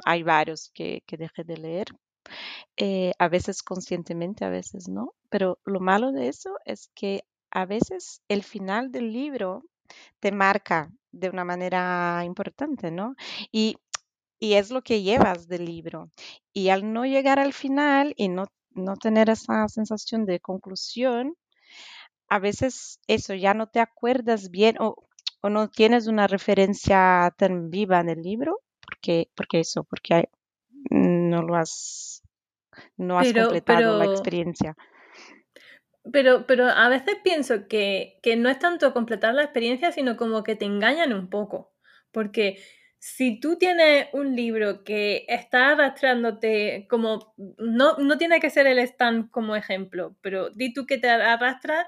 [0.05, 1.87] hay varios que, que dejé de leer,
[2.77, 7.65] eh, a veces conscientemente, a veces no, pero lo malo de eso es que a
[7.65, 9.63] veces el final del libro
[10.19, 13.15] te marca de una manera importante, ¿no?
[13.51, 13.77] Y,
[14.39, 16.09] y es lo que llevas del libro.
[16.53, 21.35] Y al no llegar al final y no, no tener esa sensación de conclusión,
[22.29, 25.07] a veces eso ya no te acuerdas bien o,
[25.41, 30.29] no tienes una referencia tan viva en el libro, porque, porque eso, porque
[30.89, 32.23] no lo has,
[32.97, 34.75] no has completado la experiencia.
[36.11, 40.43] Pero, pero a veces pienso que, que no es tanto completar la experiencia, sino como
[40.43, 41.73] que te engañan un poco.
[42.11, 42.57] Porque
[42.99, 48.79] si tú tienes un libro que está arrastrándote como, no, no tiene que ser el
[48.79, 51.87] stand como ejemplo, pero di tú que te arrastra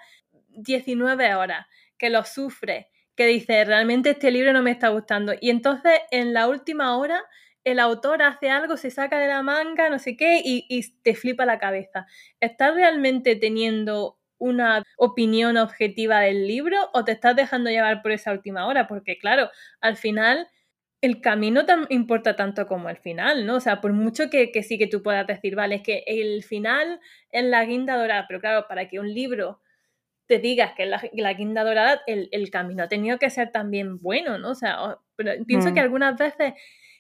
[0.56, 5.34] 19 horas, que lo sufre, que dice, realmente este libro no me está gustando.
[5.40, 7.24] Y entonces en la última hora
[7.64, 11.46] el autor hace algo, se saca de la manga, no sé qué, y, te flipa
[11.46, 12.08] la cabeza.
[12.40, 18.32] ¿Estás realmente teniendo una opinión objetiva del libro o te estás dejando llevar por esa
[18.32, 20.48] última hora, porque claro, al final
[21.02, 23.56] el camino tan, importa tanto como el final, ¿no?
[23.58, 27.00] O sea, por mucho que, sí que tú puedas decir, vale, es que el final
[27.32, 29.62] es la guinda dorada, pero claro, para que un libro
[30.32, 34.38] te digas que es la, guinda dorada, el, camino ha tenido que ser también bueno,
[34.38, 34.52] ¿no?
[34.52, 35.84] O sea, pero pienso que mm.
[35.84, 36.54] algunas veces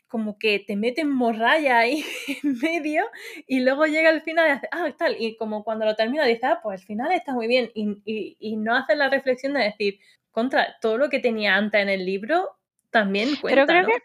[0.09, 2.03] como que te meten morralla ahí
[2.43, 3.05] en medio
[3.47, 6.43] y luego llega el final y hace, ah, tal, y como cuando lo termina dices,
[6.43, 9.99] ah, pues el final está muy bien y, no hace la reflexión de decir,
[10.31, 12.49] contra, todo lo que tenía antes en el libro
[12.89, 14.03] también cuenta, Pero creo que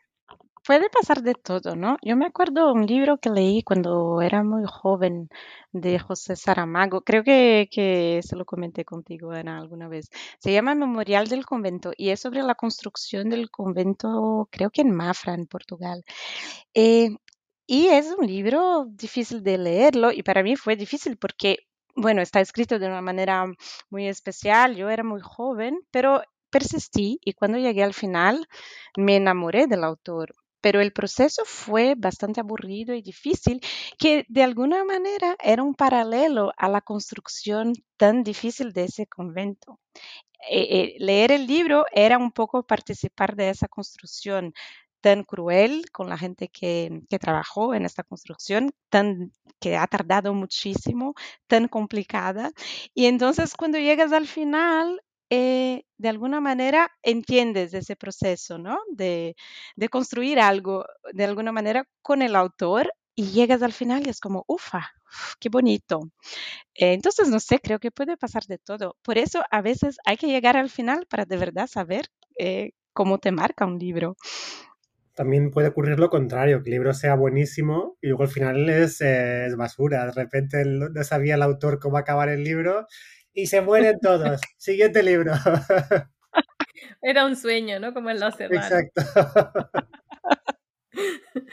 [0.67, 1.97] puede pasar de todo, ¿no?
[2.03, 5.29] Yo me acuerdo un libro que leí cuando era muy joven
[5.73, 10.09] de José Saramago, creo que, que se lo comenté contigo, Ana, alguna vez.
[10.41, 14.91] Se llama Memorial del Convento y es sobre la construcción del convento, creo que en
[14.91, 16.05] Mafra, en Portugal.
[16.75, 17.11] Eh,
[17.67, 21.59] y es un libro difícil de leerlo y para mí fue difícil porque,
[21.95, 23.47] bueno, está escrito de una manera
[23.91, 28.49] muy especial, yo era muy joven, pero persistí y cuando llegué al final
[28.97, 30.35] me enamoré del autor
[30.67, 33.61] pero el proceso fue bastante aburrido y difícil,
[34.01, 39.79] que de alguna manera era un paralelo a la construcción tan difícil de ese convento.
[40.51, 44.55] Eh, eh, leer el libro era un poco participar de esa construcción
[45.01, 50.35] tan cruel con la gente que, que, trabajó en esta construcción, tan, que ha tardado
[50.35, 51.15] muchísimo,
[51.47, 52.51] tan complicada.
[52.93, 58.79] Y entonces cuando llegas al final, eh, de alguna manera entiendes ese proceso, ¿no?
[58.93, 59.35] De,
[59.91, 64.45] construir algo de alguna manera con el autor y llegas al final y es como,
[64.47, 64.91] ufa,
[65.41, 66.11] qué bonito.
[66.75, 68.97] Eh, entonces, no sé, creo que puede pasar de todo.
[69.03, 72.07] Por eso a veces hay que llegar al final para de verdad saber
[72.39, 74.17] eh, cómo te marca un libro.
[75.15, 79.01] También puede ocurrir lo contrario, que el libro sea buenísimo y luego al final es,
[79.01, 80.05] es basura.
[80.05, 82.87] De repente no sabía el autor cómo acabar el libro
[83.37, 84.41] y se mueren todos.
[84.57, 85.33] Siguiente libro.
[87.03, 87.93] Era un sueño, ¿no?
[87.93, 88.67] Como en la semana.
[88.67, 89.03] Exacto.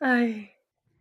[0.00, 0.50] Ay.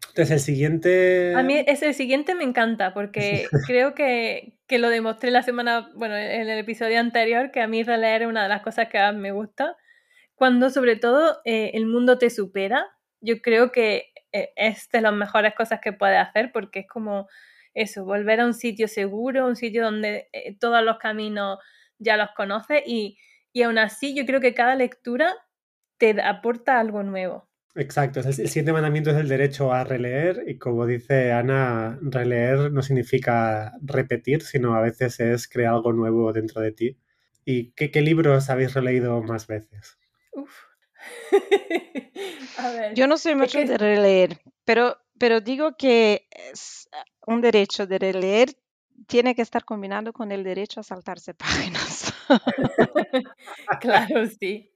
[0.10, 1.34] Entonces, el siguiente.
[1.36, 6.16] A mí ese siguiente me encanta porque creo que, que, lo demostré la semana, bueno,
[6.18, 9.16] en el episodio anterior, que a mí releer es una de las cosas que más
[9.16, 9.78] me gusta.
[10.36, 12.86] Cuando, sobre todo, eh, el mundo te supera,
[13.22, 17.28] yo creo que eh, es de las mejores cosas que puedes hacer porque es como
[17.78, 21.60] eso, volver a un sitio seguro, un sitio donde eh, todos los caminos
[22.00, 23.18] ya los conoces y,
[23.54, 25.34] y aún así yo creo que cada lectura
[25.98, 27.48] te aporta algo nuevo.
[27.76, 32.82] Exacto, el siguiente mandamiento es el derecho a releer y como dice Ana, releer no
[32.82, 36.98] significa repetir, sino a veces es crear algo nuevo dentro de ti.
[37.46, 40.00] ¿Y qué, qué libros habéis releído más veces?
[40.32, 40.64] Uf.
[42.96, 46.28] Yo no soy mucho de releer, pero, pero digo que
[47.26, 48.50] un derecho de releer
[49.08, 52.14] tiene que estar combinado con el derecho a saltarse páginas.
[53.82, 54.72] claro, sí.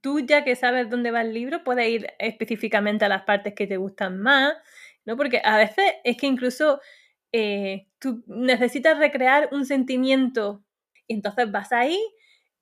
[0.00, 3.66] Tú ya que sabes dónde va el libro, puedes ir específicamente a las partes que
[3.66, 4.54] te gustan más,
[5.06, 5.16] ¿no?
[5.16, 6.80] Porque a veces es que incluso
[7.32, 10.62] eh, tú necesitas recrear un sentimiento
[11.06, 11.98] y entonces vas ahí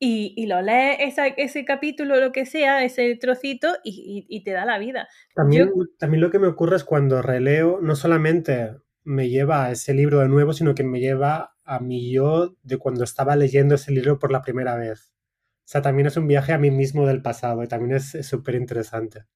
[0.04, 5.06] y, lo lees ese capítulo, lo que sea, ese trocito y, te da la vida.
[5.32, 9.94] También, también lo que me ocurre es cuando releo, no solamente me lleva a ese
[9.94, 13.92] libro de nuevo, sino que me lleva a mi yo de cuando estaba leyendo ese
[13.92, 15.14] libro por la primera vez.
[15.58, 18.56] O sea, también es un viaje a mí mismo del pasado y también es súper
[18.56, 19.26] interesante.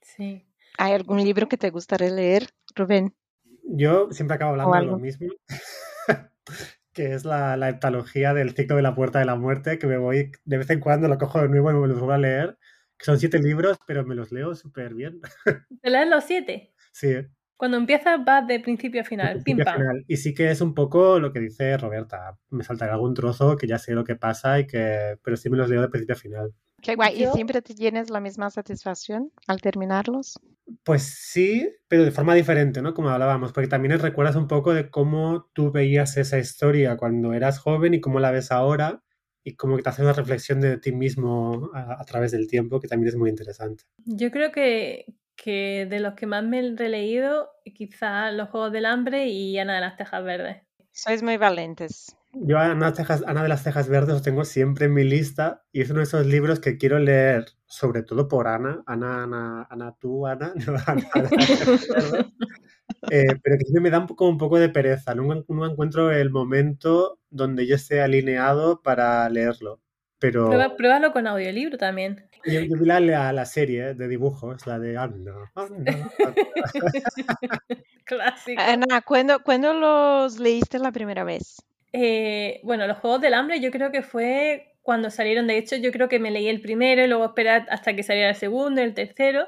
[0.00, 0.44] Sí.
[0.76, 3.14] ¿Hay algún libro que te gustaría leer, Rubén?
[3.62, 5.28] Yo siempre acabo hablando de lo mismo,
[6.94, 9.98] que es la, la heptalogía del ciclo de la puerta de la muerte, que me
[9.98, 12.58] voy de vez en cuando, lo cojo de nuevo y me los vuelvo a leer,
[12.96, 15.20] que son siete libros, pero me los leo súper bien.
[15.82, 16.72] ¿Te lees los siete?
[16.92, 17.16] Sí.
[17.56, 19.80] Cuando empiezas vas de principio a final, pim pam.
[20.08, 22.36] Y sí que es un poco lo que dice Roberta.
[22.50, 25.16] Me saltará algún trozo que ya sé lo que pasa y que.
[25.22, 26.54] Pero sí me los leo de principio a final.
[26.84, 27.22] Qué guay.
[27.22, 30.38] ¿Y siempre tienes la misma satisfacción al terminarlos?
[30.82, 32.92] Pues sí, pero de forma diferente, ¿no?
[32.92, 37.58] Como hablábamos, porque también recuerdas un poco de cómo tú veías esa historia cuando eras
[37.58, 39.02] joven y cómo la ves ahora
[39.42, 42.88] y cómo te hace una reflexión de ti mismo a, a, través del tiempo, que
[42.88, 43.84] también es muy interesante.
[44.04, 48.86] Yo creo que, que de los que más me he releído, quizá Los Juegos del
[48.86, 50.62] Hambre y Ana de las Tejas Verdes.
[50.92, 52.16] Sois muy valientes.
[52.36, 52.92] Yo Ana,
[53.26, 56.04] Ana de las Tejas Verdes lo tengo siempre en mi lista y es uno de
[56.04, 58.82] esos libros que quiero leer, sobre todo por Ana.
[58.86, 60.52] Ana, Ana, Ana tú, Ana.
[63.10, 65.14] Eh, pero que me da como un poco de pereza.
[65.14, 69.80] Nunca, nunca encuentro el momento donde yo esté alineado para leerlo.
[70.18, 70.50] Pero...
[70.76, 72.28] pruébalo con audiolibro también.
[72.46, 75.50] Yo, vi la, la, serie de dibujos, la de Anna.
[78.04, 78.60] Clásico.
[78.60, 81.56] Ana, ¿cuándo, ¿cuándo, los leíste la primera vez?
[81.96, 85.92] Eh, bueno, los Juegos del Hambre yo creo que fue cuando salieron, de hecho yo
[85.92, 88.94] creo que me leí el primero y luego esperé hasta que saliera el segundo, el
[88.94, 89.46] tercero,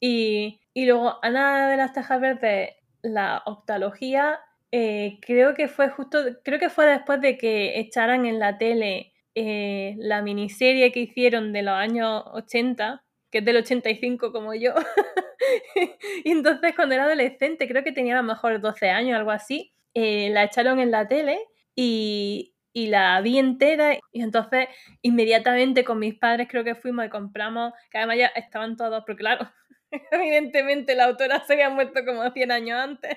[0.00, 2.70] y, y luego Ana de las Tejas Verdes,
[3.02, 4.40] la octalogía,
[4.72, 9.12] eh, creo que fue justo, creo que fue después de que echaran en la tele
[9.36, 14.74] eh, la miniserie que hicieron de los años 80, que es del 85 como yo.
[16.24, 19.72] y entonces cuando era adolescente, creo que tenía a lo mejor 12 años, algo así,
[19.94, 21.38] eh, la echaron en la tele
[21.76, 24.68] y, la vi entera y entonces
[25.00, 29.20] inmediatamente con mis padres creo que fuimos y compramos, que además ya estaban todos, porque
[29.20, 29.50] claro,
[30.10, 33.16] evidentemente la autora se había muerto como 100 años antes.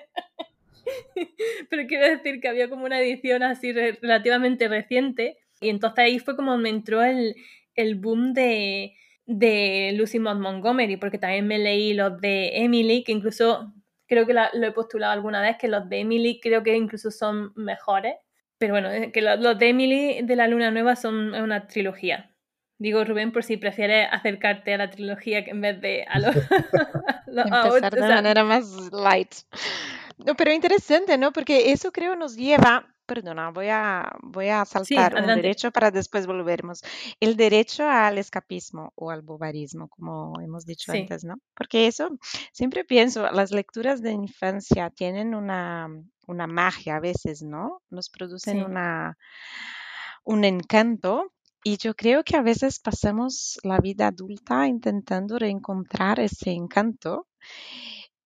[1.69, 6.35] Pero quiero decir que había como una edición así relativamente reciente y entonces ahí fue
[6.35, 7.35] como me entró el,
[7.95, 8.95] boom de,
[9.95, 13.73] Lucy Maud Montgomery, porque también me leí los de Emily, que incluso
[14.07, 17.51] creo que lo he postulado alguna vez, que los de Emily creo que incluso son
[17.55, 18.15] mejores.
[18.59, 22.29] Pero bueno, que los, de Emily de la Luna Nueva son una trilogía.
[22.77, 26.35] Digo, Rubén, por si prefieres acercarte a la trilogía en vez de a los...
[27.27, 29.33] Empezar de manera más light.
[30.17, 31.31] No, pero interesante, ¿no?
[31.31, 36.27] Porque eso creo nos lleva, perdona, voy a, voy a saltar un derecho para después
[36.27, 36.81] volvermos.
[37.21, 41.35] El derecho al escapismo o al bobarismo, como hemos dicho antes, ¿no?
[41.55, 42.09] Porque eso,
[42.51, 45.87] siempre pienso, las lecturas de infancia tienen una,
[46.29, 47.81] una magia a veces, ¿no?
[47.89, 49.17] Nos producen una,
[50.23, 51.33] un encanto.
[51.63, 57.27] Y yo creo que a veces pasamos la vida adulta intentando reencontrar ese encanto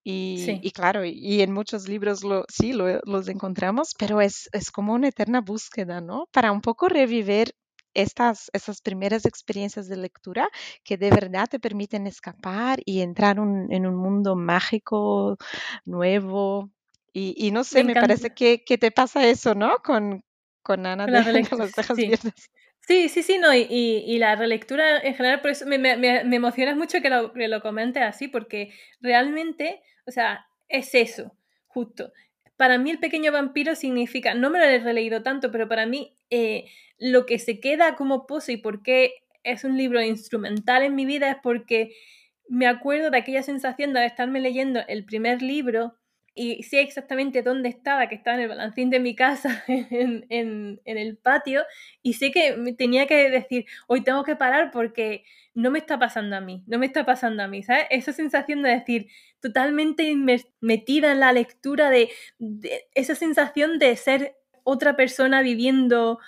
[0.06, 5.08] y, claro, y en muchos libros lo, sí los encontramos, pero es, es, como una
[5.08, 6.28] eterna búsqueda, ¿no?
[6.30, 7.54] Para un poco revivir
[7.94, 10.50] estas, estas primeras experiencias de lectura
[10.82, 15.38] que de verdad te permiten escapar y entrar en un mundo mágico,
[15.86, 16.70] nuevo.
[17.16, 19.78] Y, no sé, me, parece que, que, te pasa eso, ¿no?
[19.84, 20.24] Con,
[20.62, 21.24] con Ana de, las
[21.76, 22.10] Tejas sí.
[22.80, 26.36] Sí, sí, sí, no, y, y, la relectura en general, por eso me, me, me
[26.36, 31.36] emociona mucho que lo, que lo comentes así, porque realmente o sea, es eso,
[31.66, 32.12] justo.
[32.56, 36.16] Para mí el pequeño vampiro significa, no me lo he releído tanto, pero para mí
[36.30, 36.66] eh,
[36.98, 41.04] lo que se queda como pozo y por qué es un libro instrumental en mi
[41.04, 41.94] vida es porque
[42.48, 45.96] me acuerdo de aquella sensación de estarme leyendo el primer libro
[46.34, 51.16] y sé exactamente dónde estaba, que estaba en el balancín de mi casa, en, el
[51.16, 51.62] patio,
[52.02, 55.24] y sé que tenía que decir, hoy tengo que parar porque
[55.54, 57.86] no me está pasando a mí, no me está pasando a mí, ¿sabes?
[57.90, 59.06] Esa sensación de decir,
[59.40, 60.12] totalmente
[60.60, 62.10] metida en la lectura, de,
[62.94, 66.18] esa sensación de ser otra persona viviendo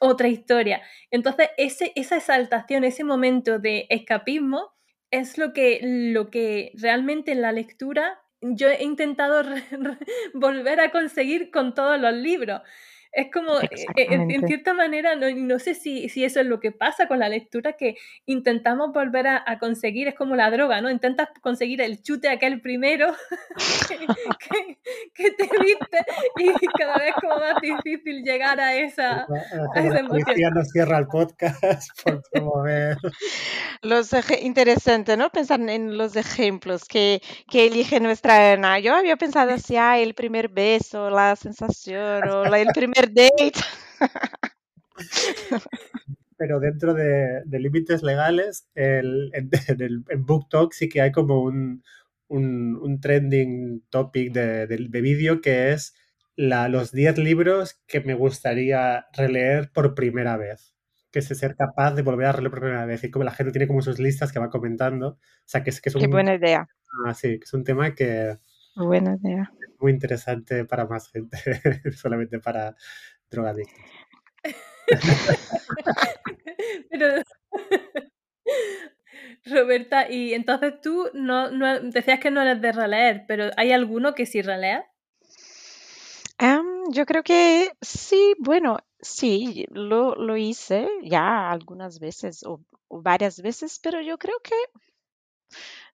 [0.00, 0.82] otra historia.
[1.12, 4.72] Entonces, esa exaltación, ese momento de escapismo,
[5.12, 9.42] es lo que, lo que realmente en la lectura yo he intentado
[10.34, 12.60] volver a conseguir con todos los libros.
[13.14, 16.58] Es como, eh, eh, en, cierta manera, no, no sé si, si, eso es lo
[16.58, 17.96] que pasa con la lectura, que
[18.26, 20.90] intentamos volver a, conseguir, es como la droga, ¿no?
[20.90, 23.14] Intentas conseguir el chute aquel primero
[25.14, 25.98] que, te viste
[26.38, 29.26] y cada vez como más difícil llegar a esa,
[29.74, 30.54] a esa emoción.
[30.54, 31.62] no cierra el podcast
[32.04, 32.96] por promover.
[33.82, 34.10] Los
[34.42, 35.30] interesante, ¿no?
[35.30, 38.80] Pensar en los ejemplos que, que elige nuestra Ana.
[38.80, 43.52] Yo había pensado así, ah, el primer beso, la sensación, o el primer date.
[46.36, 49.50] Pero dentro de, límites legales, el, en,
[50.08, 51.82] en, BookTok sí que hay como un,
[52.28, 55.94] un, trending topic de, de, vídeo que es
[56.36, 60.74] la, los 10 libros que me gustaría releer por primera vez.
[61.12, 63.04] Que es ser capaz de volver a releer por primera vez.
[63.04, 65.10] Y como la gente tiene como sus listas que va comentando.
[65.10, 66.68] O sea, que es, que es un, Qué buena idea.
[67.06, 68.36] Ah, sí, que es un tema que,
[68.76, 69.52] Buena idea.
[69.84, 71.36] Muy interesante para más gente,
[71.94, 72.74] solamente para
[73.30, 73.76] drogadictos.
[76.90, 77.22] Pero,
[79.44, 84.14] Roberta, y entonces tú no, no, decías que no eres de releer, pero ¿hay alguno
[84.14, 84.90] que sí relea?
[86.90, 93.78] yo creo que sí, bueno, sí, lo, lo hice ya algunas veces o, varias veces,
[93.82, 94.56] pero yo creo que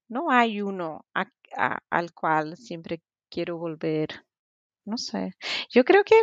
[0.09, 1.05] no hay uno
[1.91, 4.09] al cual siempre quiero volver.
[4.85, 5.35] No sé.
[5.71, 6.17] Yo creo que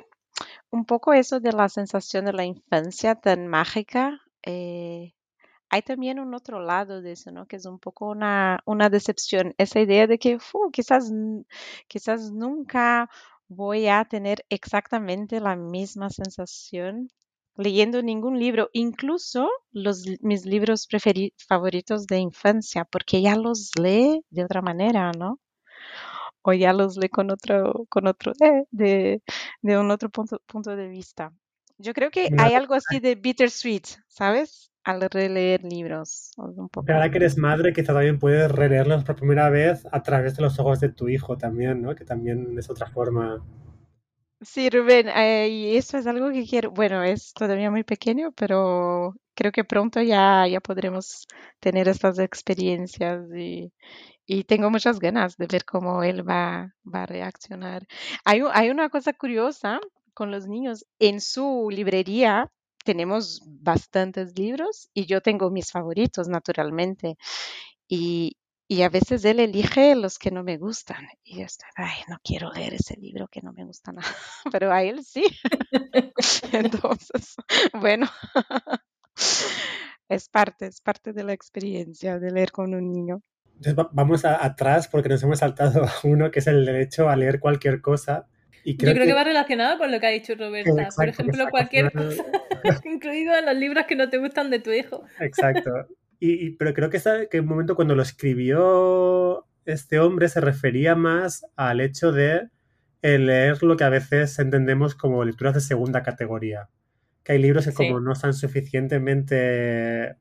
[0.72, 5.14] un poco eso de la sensación de la infancia tan mágica, eh,
[5.70, 7.47] hay también un otro lado de eso, ¿no?
[7.47, 10.38] Que es un poco una, una decepción, esa idea de que
[10.72, 11.12] quizás,
[11.88, 13.10] quizás nunca
[13.49, 17.10] voy a tener exactamente la misma sensación
[17.58, 20.88] leyendo ningún libro, incluso los, mis libros
[21.47, 25.39] favoritos de infancia, porque ya los lee de otra manera, ¿no?
[26.47, 29.21] O ya los lee con otro, con otro, eh, de,
[29.61, 31.33] de un otro punto, punto de vista.
[31.77, 34.71] Yo creo que hay algo así de bittersweet, ¿sabes?
[34.83, 36.31] Al releer libros.
[36.37, 36.89] Un poco.
[36.89, 40.57] Ahora que eres madre, quizá también puedes releerlos por primera vez a través de los
[40.57, 41.93] ojos de tu hijo también, ¿no?
[41.93, 43.43] Que también es otra forma.
[44.39, 49.15] Sí, Rubén, eh, y eso es algo que quiero, bueno, es todavía muy pequeño, pero
[49.33, 51.27] creo que pronto ya, ya podremos
[51.59, 53.73] tener estas experiencias y,
[54.28, 57.88] y tengo muchas ganas de ver cómo él va, va a reaccionar.
[58.25, 59.80] Hay, hay una cosa curiosa
[60.13, 60.86] con los niños.
[60.99, 62.51] En su librería
[62.84, 67.17] tenemos bastantes libros y yo tengo mis favoritos, naturalmente.
[67.88, 71.07] Y, y a veces él elige los que no me gustan.
[71.23, 74.07] Y yo estoy, ay, no quiero leer ese libro que no me gusta nada.
[74.51, 75.23] Pero a él sí.
[76.51, 77.36] Entonces,
[77.73, 78.07] bueno,
[80.09, 83.21] es parte, es parte de la experiencia de leer con un niño.
[83.58, 87.10] Entonces va- vamos a- atrás porque nos hemos saltado a uno que es el derecho
[87.10, 88.28] a leer cualquier cosa.
[88.64, 90.70] Y Yo creo, que, que va relacionado con lo que ha dicho Roberta.
[90.72, 92.24] exacto, Por ejemplo, cualquier cosa,
[92.86, 95.03] incluido en los libros que no te gustan de tu hijo.
[95.20, 95.72] Exacto.
[96.20, 100.39] Y, y- pero creo que, esa, que un momento cuando lo escribió este hombre se
[100.41, 102.49] refería más al hecho de
[103.01, 106.68] leer lo que a veces entendemos como lecturas de segunda categoría.
[107.24, 107.78] Que hay libros que Sí.
[107.78, 110.16] como no están suficientemente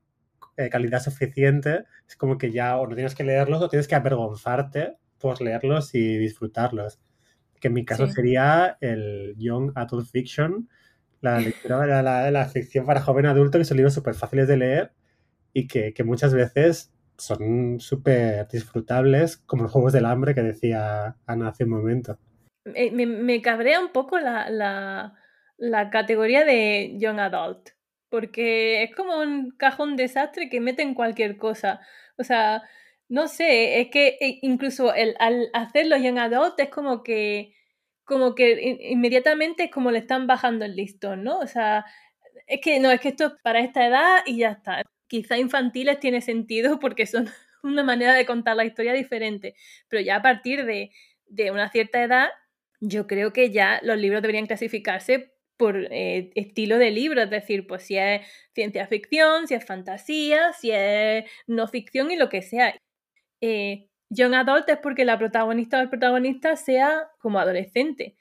[0.57, 3.95] eh, calidad suficiente, es como que ya o no tienes que leerlos o tienes que
[3.95, 6.99] avergonzarte por leerlos y disfrutarlos.
[7.59, 8.13] Que en mi caso Sí.
[8.13, 10.69] sería el Young Adult Fiction,
[11.21, 14.57] la lectura de la, la ficción para joven adulto, que son libros súper fáciles de
[14.57, 14.91] leer
[15.53, 21.15] y que, que muchas veces son súper disfrutables, como los Juegos del Hambre que decía
[21.25, 22.19] Ana hace un momento.
[22.65, 25.15] Me, me- me cabrea un poco la, la-
[25.57, 27.69] la categoría de Young Adult,
[28.09, 31.81] porque es como un cajón desastre que meten cualquier cosa.
[32.17, 32.63] O sea,
[33.09, 37.53] no sé, es que eh, incluso el, al hacerlo Young Adult es como que,
[38.05, 41.39] como que in- inmediatamente es como le están bajando el listón, ¿no?
[41.39, 41.85] O sea,
[42.47, 44.83] es que no, es que esto es para esta edad y ya está.
[45.07, 47.29] Quizá infantiles tiene sentido porque son
[47.63, 49.55] una manera de contar la historia diferente,
[49.89, 50.91] pero ya a partir de,
[51.27, 52.29] de una cierta edad,
[52.79, 57.67] yo creo que ya los libros deberían clasificarse por eh, estilo de libro, es decir,
[57.67, 58.21] pues si es
[58.53, 62.75] ciencia ficción, si es fantasía, si es no ficción y lo que sea.
[63.41, 68.15] Eh, Young Adult es porque la protagonista o el protagonista sea como adolescente,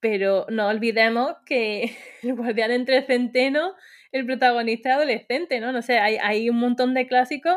[0.00, 3.74] pero no olvidemos que el guardián entre centeno,
[4.12, 5.72] el protagonista es adolescente, ¿no?
[5.72, 7.56] No sé, hay, hay un montón de clásicos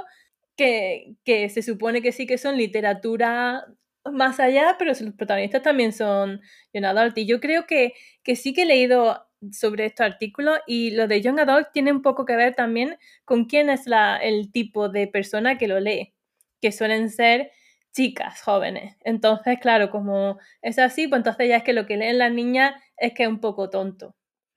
[0.56, 3.66] que, que se supone que sí que son literatura
[4.12, 6.42] más allá, pero los protagonistas también son
[6.74, 7.18] Young Adult.
[7.18, 7.94] Y yo creo que,
[8.24, 12.02] que sí que he leído sobre estos artículos y lo de Young Adult tiene un
[12.02, 16.14] poco que ver también con quién es la, el tipo de persona que lo lee,
[16.62, 17.52] que suelen ser
[17.94, 18.98] chicas jóvenes.
[19.04, 22.76] Entonces, claro, como es así, pues entonces ya es que lo que leen las niñas
[22.98, 24.16] es que es un poco tonto.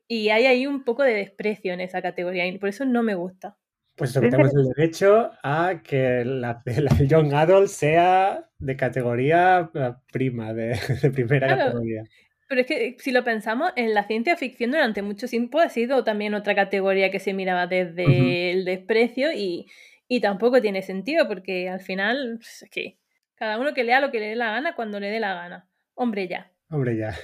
[0.09, 3.14] Y hay ahí un poco de desprecio en esa categoría y por eso no me
[3.14, 3.57] gusta.
[3.99, 9.70] Pues eso, que tenemos el derecho a que la, la Young Adult sea de categoría
[9.74, 11.64] eh, prima, de, de primera Claro.
[11.64, 12.03] categoría.
[12.49, 16.03] Pero es que si lo pensamos, en la ciencia ficción durante mucho tiempo ha sido
[16.05, 19.66] también otra categoría que se miraba desde el desprecio y,
[20.09, 22.99] y tampoco tiene sentido porque al final pues, es que
[23.34, 25.68] cada uno que lea lo que le dé la gana cuando le dé la gana.
[25.94, 26.51] Hombre, ya.
[26.70, 27.14] Hombre, ya.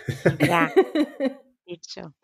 [0.46, 0.70] Ya,
[1.66, 2.14] dicho.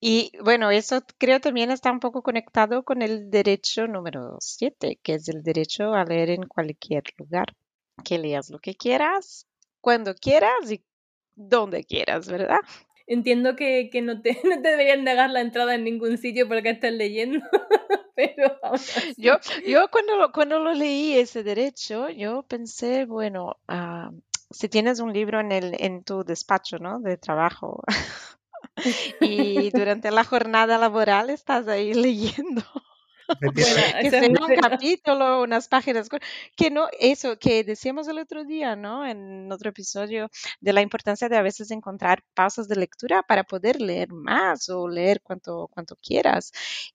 [0.00, 5.14] Y bueno, eso creo también está un poco conectado con el derecho número 7, que
[5.14, 7.46] es el derecho a leer en cualquier lugar.
[8.04, 9.46] Que leas lo que quieras,
[9.80, 10.84] cuando quieras y
[11.34, 12.58] donde quieras, ¿verdad?
[13.06, 16.70] Entiendo que, que no, te, no te deberían negar la entrada en ningún sitio porque
[16.70, 17.40] estás leyendo,
[18.14, 18.58] pero.
[19.16, 24.10] Yo, yo cuando, lo- cuando lo leí ese derecho, yo pensé, bueno, ah,
[24.50, 27.00] si tienes un libro en, el, en tu despacho, ¿no?
[27.00, 27.82] De trabajo
[29.20, 32.62] y durante la jornada laboral estás ahí leyendo.
[33.42, 36.08] Bueno, que sea un capítulo, unas páginas,
[36.56, 39.04] que no, eso que decíamos el otro día, ¿no?
[39.04, 43.80] En otro episodio, de la importancia de a veces encontrar pausas de lectura para poder
[43.80, 46.52] leer más o leer cuanto, cuanto quieras.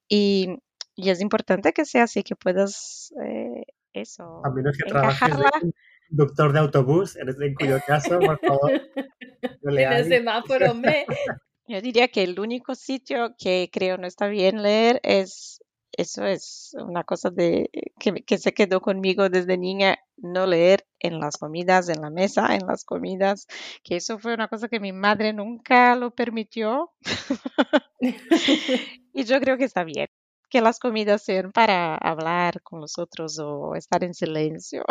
[0.07, 0.57] Y,
[0.95, 3.63] y es importante que sea así, que puedas eh,
[3.93, 5.51] eso, A menos que trabajes de encajarla.
[6.09, 8.71] conductor de autobús, en, en cuyo caso, por favor,
[9.61, 11.05] no En el semáforo, hombre.
[11.71, 15.63] Yo diría que el único sitio que creo no está bien leer es,
[15.93, 21.21] eso es una cosa de que, que se quedó conmigo desde niña, no leer en
[21.21, 23.47] las comidas, en la mesa, en las comidas,
[23.85, 26.91] que eso fue una cosa que mi madre nunca lo permitió
[29.13, 30.07] y yo creo que está bien.
[30.49, 34.83] Que las comidas sean para hablar con los otros o estar en silencio.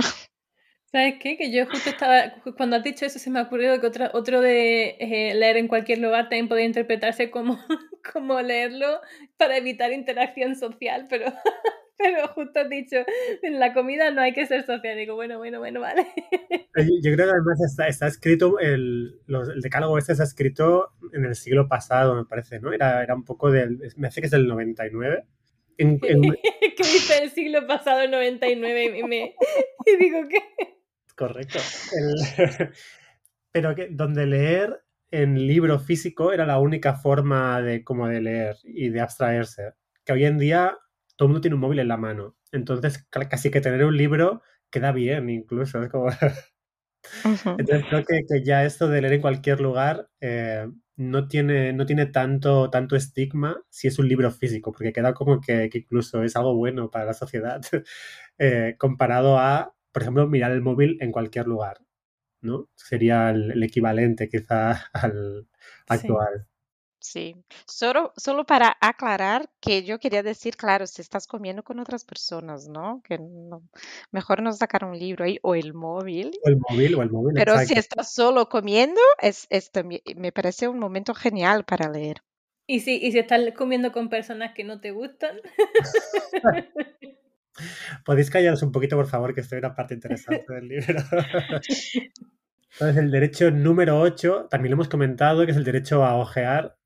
[0.93, 1.37] ¿Sabes qué?
[1.37, 4.41] Que yo justo estaba, cuando has dicho eso, se me ha ocurrido que otra, otro
[4.41, 7.59] de eh, leer en cualquier lugar también podría interpretarse como,
[8.13, 9.01] como leerlo
[9.37, 11.27] para evitar interacción social, pero,
[11.97, 12.97] pero justo has dicho,
[13.43, 14.97] en la comida no hay que ser social.
[14.97, 16.09] Digo, bueno, bueno, bueno, vale.
[17.03, 21.25] Yo creo que además está, está escrito, el, los, el, decálogo este está escrito en
[21.25, 22.73] el siglo pasado, me parece, ¿no?
[22.73, 25.25] Era, era un poco del, me hace que es del 99.
[25.79, 26.23] En, en...
[26.23, 28.99] ¿Qué dice el siglo pasado, el 99?
[28.99, 29.37] Y, me,
[29.87, 30.80] y digo, ¿qué?
[31.21, 31.59] Correcto.
[31.93, 32.15] El,
[33.53, 38.57] pero que donde leer en libro físico era la única forma de como de leer
[38.65, 39.75] y de abstraerse.
[40.07, 40.79] Que hoy en día
[41.17, 42.37] todo el mundo tiene un móvil en la mano.
[42.53, 44.41] Entonces, casi que tener un libro
[44.71, 45.83] queda bien, incluso.
[45.83, 46.09] Es como...
[47.59, 50.67] Entonces, creo que, que, ya esto de leer en cualquier lugar eh,
[50.97, 55.39] no, tiene, no tiene tanto, tanto estigma si es un libro físico, porque queda como
[55.43, 57.61] que, que incluso es algo bueno para la sociedad
[58.39, 61.79] eh, comparado a por ejemplo, mirar el móvil en cualquier lugar,
[62.41, 62.69] ¿no?
[62.75, 65.49] Sería el, el equivalente quizá al
[65.89, 66.47] actual.
[67.03, 67.35] Sí.
[67.35, 72.05] sí, solo, solo para aclarar que yo quería decir, claro, si estás comiendo con otras
[72.05, 73.03] personas, ¿no?
[73.03, 73.63] Que no,
[74.11, 76.33] mejor no sacar un libro ahí o el móvil.
[76.45, 77.35] O el móvil, o el móvil.
[77.35, 77.75] Pero exacto.
[77.75, 82.23] si estás solo comiendo, es, es también, me parece un momento genial para leer.
[82.67, 85.41] ¿Y si, y si estás comiendo con personas que no te gustan?
[88.05, 90.95] Podéis callaros un poquito, por favor, que estoy en una parte interesante del libro.
[92.73, 96.77] Entonces, el derecho número 8, también lo hemos comentado, que es el derecho a ojear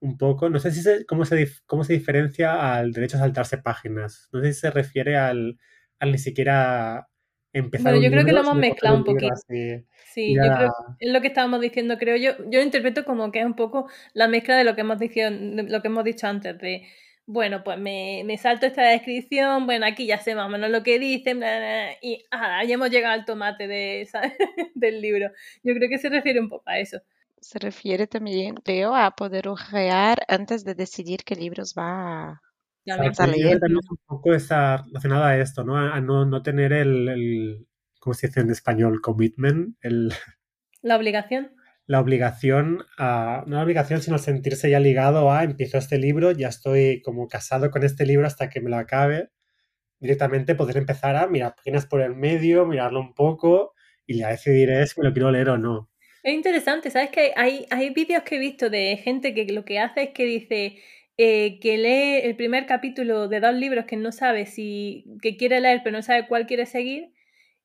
[0.00, 0.48] un poco.
[0.48, 4.28] No sé si se, cómo, se, cómo se diferencia al derecho a saltarse páginas.
[4.32, 5.58] No sé si se refiere al,
[5.98, 7.08] al ni siquiera
[7.52, 7.92] empezar.
[7.92, 9.32] Bueno, yo creo libro, que lo hemos mezclado un, poquito.
[9.32, 12.32] Así, sí, yo creo es lo que estábamos diciendo, creo yo.
[12.50, 15.20] Yo lo interpreto como que es un poco la mezcla de lo que hemos dicho,
[15.30, 16.86] lo que hemos dicho antes, de
[17.32, 20.82] bueno, pues me, me, salto esta descripción, bueno, aquí ya sé más o menos lo
[20.82, 24.08] que dicen, bla, bla, y ah, ya hemos llegado al tomate de,
[24.74, 25.30] del libro.
[25.62, 26.98] Yo creo que se refiere un poco a eso.
[27.40, 32.42] Se refiere también, creo, a poder ojear antes de decidir qué libros va a,
[32.88, 33.60] a leer.
[33.60, 35.76] También un poco está relacionado a esto, ¿no?
[35.76, 37.66] A no, no tener el, el,
[38.00, 39.00] ¿cómo se dice en español?
[39.00, 40.12] Commitment, el...
[40.82, 41.52] La obligación
[41.86, 46.48] la obligación a, no la obligación, sino sentirse ya ligado a, empiezo este libro, ya
[46.48, 49.30] estoy como casado con este libro hasta que me lo acabe,
[49.98, 53.74] directamente poder empezar a mirar páginas por el medio, mirarlo un poco
[54.06, 55.90] y ya decidiré si me lo quiero leer o no.
[56.22, 57.10] Es interesante, ¿sabes?
[57.10, 60.24] Que hay, hay vídeos que he visto de gente que lo que hace es que
[60.24, 60.78] dice
[61.16, 65.60] eh, que lee el primer capítulo de dos libros que no sabe si que quiere
[65.60, 67.12] leer pero no sabe cuál quiere seguir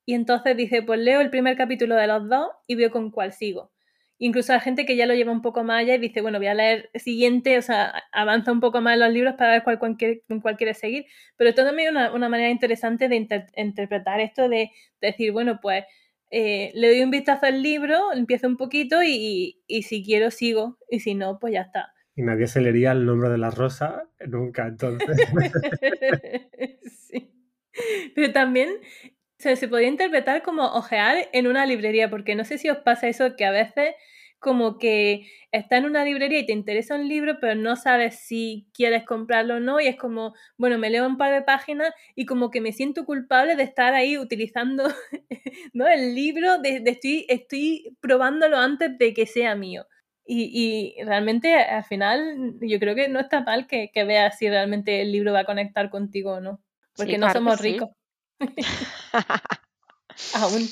[0.06, 3.34] y entonces dice, pues leo el primer capítulo de los dos y veo con cuál
[3.34, 3.72] sigo.
[4.18, 6.48] Incluso hay gente que ya lo lleva un poco más allá y dice, bueno, voy
[6.48, 9.64] a leer el siguiente, o sea, avanza un poco más en los libros para ver
[9.64, 9.98] cuál, cuál,
[10.42, 11.06] cuál quiere seguir.
[11.36, 15.34] Pero esto también es una, una manera interesante de inter interpretar esto, de, de, decir,
[15.34, 15.84] bueno, pues
[16.32, 20.32] eh, le doy un vistazo al libro, empiezo un poquito y, y, y, si quiero
[20.32, 21.94] sigo, y si no, pues ya está.
[22.16, 25.18] Y nadie se leería el nombre de la rosa nunca, entonces.
[27.10, 27.32] sí.
[28.16, 28.70] Pero también
[29.38, 33.08] se, se podría interpretar como ojear en una librería, porque no sé si os pasa
[33.08, 33.96] eso que a veces
[34.46, 38.68] como que está en una librería y te interesa un libro, pero no sabes si
[38.74, 42.28] quieres comprarlo o no, y es como, bueno, me leo un par de páginas y
[42.28, 44.84] como que me siento culpable de estar ahí utilizando
[45.74, 45.88] ¿no?
[45.88, 49.88] el libro, de, de estoy, estoy probándolo antes de que sea mío.
[50.28, 54.48] Y, y, realmente al final yo creo que no está mal que, que, veas si
[54.48, 56.62] realmente el libro va a conectar contigo o no,
[56.96, 57.74] porque sí, no claro somos sí.
[57.74, 57.90] ricos.
[60.36, 60.68] Aún.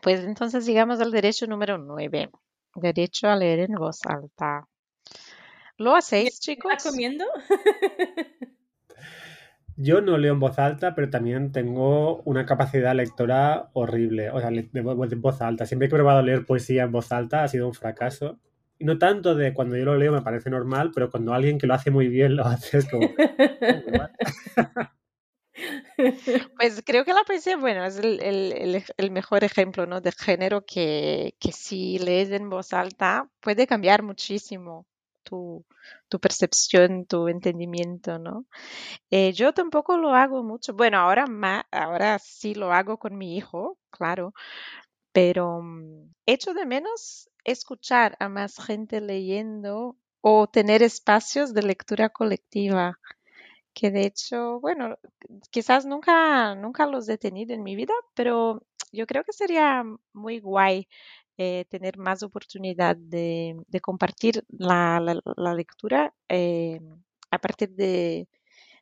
[0.00, 2.30] Pues entonces llegamos al derecho número 9,
[2.74, 4.66] derecho a leer en voz alta.
[5.76, 6.72] ¿Lo hacéis, chicos?
[6.72, 7.24] ¿Estás comiendo?
[9.76, 14.50] Yo no leo en voz alta, pero también tengo una capacidad lectora horrible, o sea,
[14.50, 15.66] de, voz alta.
[15.66, 18.38] Siempre que he probado leer poesía en voz alta ha sido un fracaso.
[18.78, 21.66] Y no tanto de cuando yo lo leo me parece normal, pero cuando alguien que
[21.66, 23.08] lo hace muy bien lo hace es como...
[26.62, 30.00] Pues creo que la poesía, bueno, es el, mejor ejemplo, ¿no?
[30.00, 34.86] de género que, si lees en voz alta puede cambiar muchísimo
[35.24, 35.64] tu,
[36.20, 38.46] percepción, tu entendimiento, ¿no?
[39.10, 40.72] Eh, yo tampoco lo hago mucho.
[40.74, 44.32] Bueno, ahora, más, ahora sí lo hago con mi hijo, claro,
[45.12, 52.08] pero um, echo de menos escuchar a más gente leyendo o tener espacios de lectura
[52.08, 53.00] colectiva
[53.74, 54.96] que de hecho, bueno,
[55.50, 58.62] quizás nunca, nunca los he tenido en mi vida, pero
[58.92, 60.88] yo creo que sería muy guay
[61.38, 65.00] eh, tener más oportunidad de, compartir la,
[65.36, 66.80] la, lectura eh,
[67.30, 68.28] a partir de,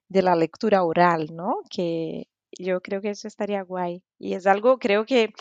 [0.09, 1.63] de, la lectura oral, ¿no?
[1.71, 2.27] Que,
[2.59, 4.03] yo creo que eso estaría guay.
[4.19, 5.33] Y es algo, creo que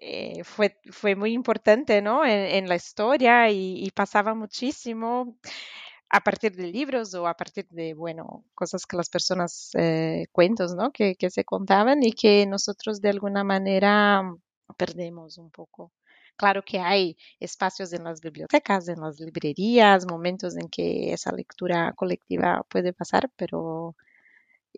[0.00, 2.24] eh, fue, fue muy importante, ¿no?
[2.24, 5.36] En, la historia y, pasaba muchísimo
[6.10, 10.74] a partir de libros o a partir de, bueno, cosas que las personas, eh, cuentos,
[10.74, 10.90] ¿no?
[10.90, 14.22] Que, que se contaban y que nosotros de alguna manera
[14.76, 15.92] perdemos un poco.
[16.36, 21.92] Claro que hay espacios en las bibliotecas, en las librerías, momentos en que esa lectura
[21.94, 23.96] colectiva puede pasar, pero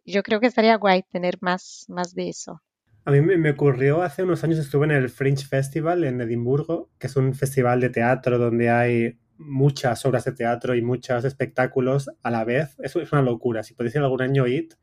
[0.04, 2.62] yo creo que estaría guay tener más, más de eso.
[3.04, 7.06] A mí me ocurrió hace unos años, estuve en el Fringe Festival en Edimburgo, que
[7.06, 12.30] es un festival de teatro donde hay muchas obras de teatro y muchos espectáculos a
[12.30, 12.76] la vez.
[12.80, 13.62] Eso es una locura.
[13.62, 14.74] Si podéis ir algún año IT,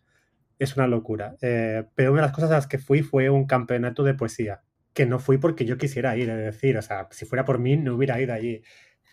[0.59, 1.35] es una locura.
[1.41, 4.63] Eh, pero una de las cosas a las que fui fue un campeonato de poesía
[4.97, 7.77] que no fui porque yo quisiera ir, es decir, o sea, si fuera por mí
[7.77, 8.63] no hubiera ido allí.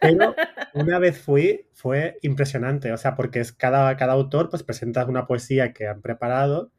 [0.01, 0.35] Pero
[0.73, 5.27] una vez fui, fue impresionante, o sea, porque es cada, cada autor pues presenta una
[5.27, 6.73] poesía que han preparado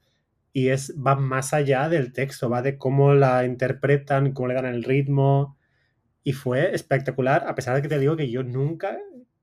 [0.54, 4.66] y es, va más allá del texto, va de cómo la interpretan, cómo le dan
[4.66, 5.55] el ritmo
[6.26, 9.00] y fue espectacular, a pesar de que te digo que yo nunca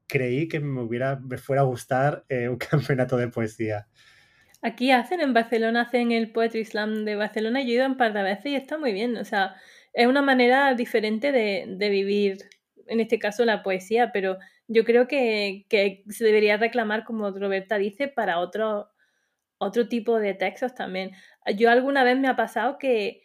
[0.09, 3.87] creí que me hubiera, me fuera a gustar eh, un campeonato de poesía.
[4.63, 8.13] Aquí hacen, en Barcelona hacen el Poetry Slam de Barcelona, yo he ido un par
[8.13, 9.55] de veces y está muy bien, o sea,
[9.93, 12.39] es una manera diferente de, de vivir,
[12.89, 17.79] en este caso, la poesía, pero yo creo que, que, se debería reclamar, como Roberta
[17.79, 18.91] dice, para otro,
[19.59, 21.13] otro tipo de textos también.
[21.57, 23.23] Yo alguna vez me ha pasado que,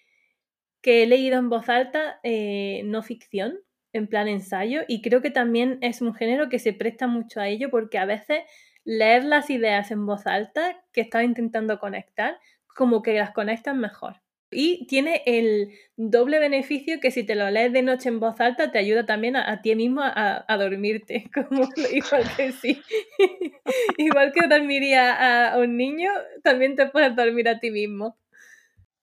[0.87, 3.59] que he leído en voz alta eh, no ficción,
[3.91, 7.49] en plan ensayo, y creo que también es un género que se presta mucho a
[7.49, 8.43] ello porque a veces
[8.85, 12.37] leer las ideas en voz alta que estaba intentando conectar,
[12.73, 14.21] como que las conectan mejor.
[14.49, 18.71] Y tiene el doble beneficio que si te lo lees de noche en voz alta
[18.71, 22.81] te ayuda también a, ti mismo a, dormirte, como igual que sí.
[23.97, 26.09] igual que dormiría a un niño,
[26.43, 28.17] también te puedes dormir a ti mismo.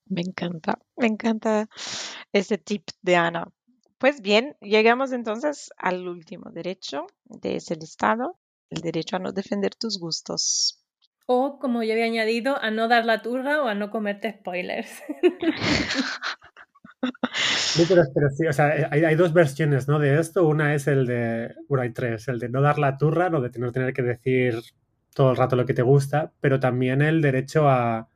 [0.07, 1.69] Me encanta, me encanta
[2.33, 3.49] ese tip de Ana.
[3.99, 8.39] Pues bien, llegamos entonces al último derecho de ese listado,
[8.69, 10.85] el derecho a no defender tus gustos.
[11.27, 14.91] O, como yo había añadido, a no dar la turra o a no comerte spoilers.
[17.89, 19.99] pero, sí, o sea, hay, dos versiones ¿no?
[19.99, 20.47] de esto.
[20.47, 23.59] Una es el de, bueno, hay tres, el de no dar la turra, lo de
[23.59, 24.61] no tener que decir
[25.15, 28.09] todo el rato lo que te gusta, pero también el derecho a,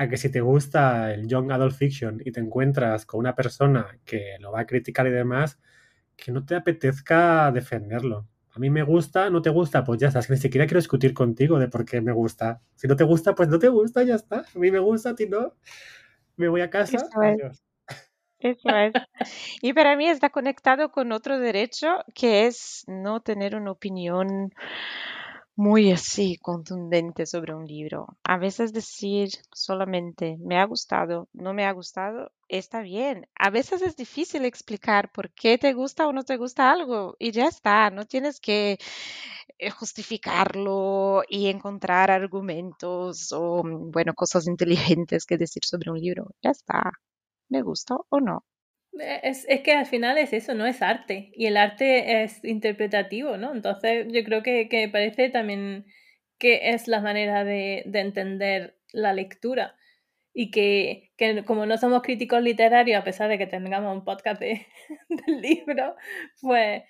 [0.00, 3.98] a que si te gusta el Young Adult Fiction y te encuentras con una persona
[4.04, 5.58] que lo va a criticar y demás,
[6.16, 10.20] que no te apetezca defenderlo a mí me gusta, no te gusta, pues ya está.
[10.28, 12.60] ni siquiera quiero discutir contigo de por qué me gusta.
[12.74, 14.40] Si no te gusta, pues no te gusta, ya está.
[14.40, 15.54] A mí me gusta, a ti no.
[16.36, 16.96] Me voy a casa.
[16.96, 17.62] Eso es.
[18.40, 18.92] Eso es.
[19.62, 24.52] Y para mí está conectado con otro derecho que es no tener una opinión
[25.60, 28.06] muy así contundente sobre un libro.
[28.24, 33.28] A veces decir solamente me ha gustado, no me ha gustado, está bien.
[33.34, 37.32] A veces es difícil explicar por qué te gusta o no te gusta algo y
[37.32, 38.78] ya está, no tienes que
[39.58, 46.30] eh, justificarlo y encontrar argumentos o, bueno, cosas inteligentes que decir sobre un libro.
[46.42, 46.92] Ya está,
[47.50, 48.44] me gusta o no.
[48.98, 51.30] Eh, es, es, que al final es eso, no es arte.
[51.34, 53.52] Y el arte es interpretativo, ¿no?
[53.52, 55.86] Entonces yo creo que, que parece también
[56.38, 59.76] que es la manera de, de entender la lectura.
[60.32, 64.40] Y que, que, como no somos críticos literarios, a pesar de que tengamos un podcast
[64.40, 64.66] de,
[65.08, 65.96] del libro,
[66.40, 66.82] pues,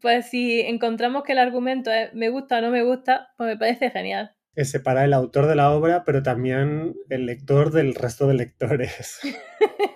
[0.00, 3.56] pues si encontramos que el argumento es me gusta o no me gusta, pues me
[3.56, 4.34] parece genial.
[4.54, 9.20] Es separar el autor de la obra, pero también el lector del resto de lectores.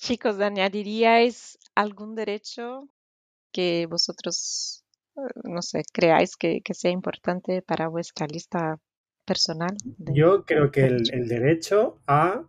[0.00, 2.88] Chicos, ¿añadiríais algún derecho
[3.52, 4.82] que vosotros,
[5.14, 8.78] eh, no sé, creáis que, que sea importante para vuestra lista
[9.26, 9.76] personal?
[9.98, 12.48] Yo creo que el, el derecho a,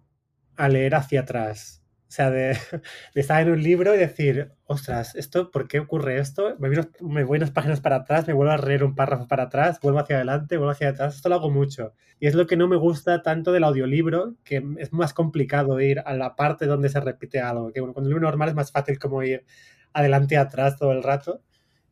[0.56, 1.80] a leer hacia atrás.
[2.12, 2.57] O sea, de,
[3.16, 6.57] de, estar en un libro y decir, ostras, ¿esto, ¿por qué ocurre esto?
[6.59, 6.68] Me,
[6.99, 9.99] me, voy unas páginas para atrás, me vuelvo a leer un párrafo para atrás, vuelvo
[9.99, 11.16] hacia adelante, vuelvo hacia atrás.
[11.16, 11.93] Esto lo hago mucho.
[12.20, 16.01] Y es lo que no me gusta tanto del audiolibro, que es más complicado ir
[16.05, 17.72] a la parte donde se repite algo.
[17.72, 19.45] Que bueno, cuando el libro normal es más fácil como ir
[19.93, 21.41] adelante y atrás todo el rato.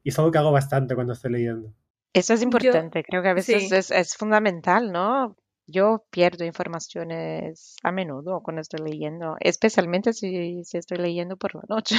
[0.03, 1.74] Y es algo que hago bastante cuando estoy leyendo.
[2.11, 3.74] Eso es importante, Yo, creo que a veces sí.
[3.74, 5.38] es, es fundamental, ¿no?
[5.72, 11.61] Yo pierdo informaciones a menudo cuando estoy leyendo, especialmente si, si estoy leyendo por la
[11.67, 11.95] noche.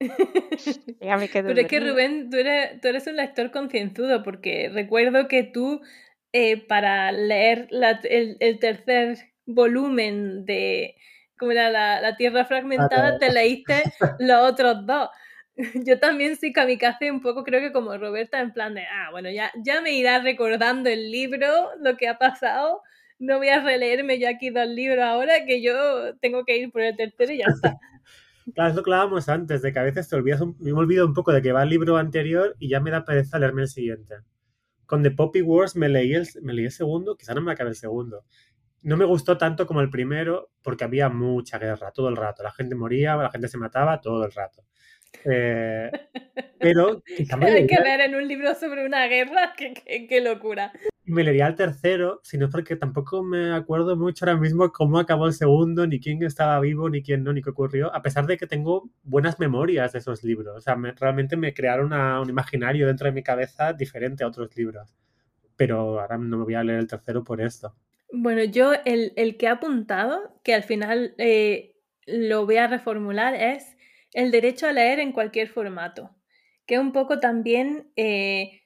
[1.00, 4.70] ya me quedo Pero es que Rubén, tú eres, tú eres un lector concienzudo, porque
[4.72, 5.80] recuerdo que tú,
[6.32, 10.96] eh, para leer la, el, el, tercer volumen de,
[11.38, 11.70] ¿cómo era?
[11.70, 13.82] La, la Tierra Fragmentada, te leíste
[14.18, 15.08] los otros dos.
[15.86, 19.30] Yo también soy kamikaze un poco, creo que como Roberta, en plan de, ah, bueno,
[19.30, 22.80] ya, ya me irá recordando el libro, lo que ha pasado,
[23.18, 26.82] no voy a releerme yo aquí dos libros ahora, que yo tengo que ir por
[26.82, 27.78] el tercero y ya está.
[28.54, 31.06] Claro, es lo que hablábamos antes, de que a veces te olvidas, un, me olvido
[31.06, 33.68] un poco de que va el libro anterior y ya me da pereza leerme el
[33.68, 34.16] siguiente.
[34.84, 37.70] Con The Poppy Wars me leí el, me leí el segundo, quizá no me acabé
[37.70, 38.24] el segundo.
[38.82, 42.42] No me gustó tanto como el primero porque había mucha guerra todo el rato.
[42.42, 44.64] La gente moría, la gente se mataba todo el rato.
[45.24, 45.90] Eh,
[46.60, 50.72] pero Hay que leer en un libro sobre una guerra, qué, locura
[51.04, 55.32] me leería el tercero, sino porque tampoco me acuerdo mucho ahora mismo cómo acabó el
[55.32, 58.46] segundo, ni quién estaba vivo, ni quién no, ni qué ocurrió, a pesar de que
[58.46, 60.56] tengo buenas memorias de esos libros.
[60.56, 64.94] O sea, realmente me crearon un imaginario dentro de mi cabeza diferente a otros libros.
[65.56, 67.74] Pero ahora no me voy a leer el tercero por esto.
[68.12, 73.34] Bueno, yo el, el que he apuntado, que al final eh, lo voy a reformular,
[73.34, 73.71] es
[74.12, 76.14] el derecho a leer en cualquier formato,
[76.66, 77.92] que un poco también...
[77.96, 78.62] Eh,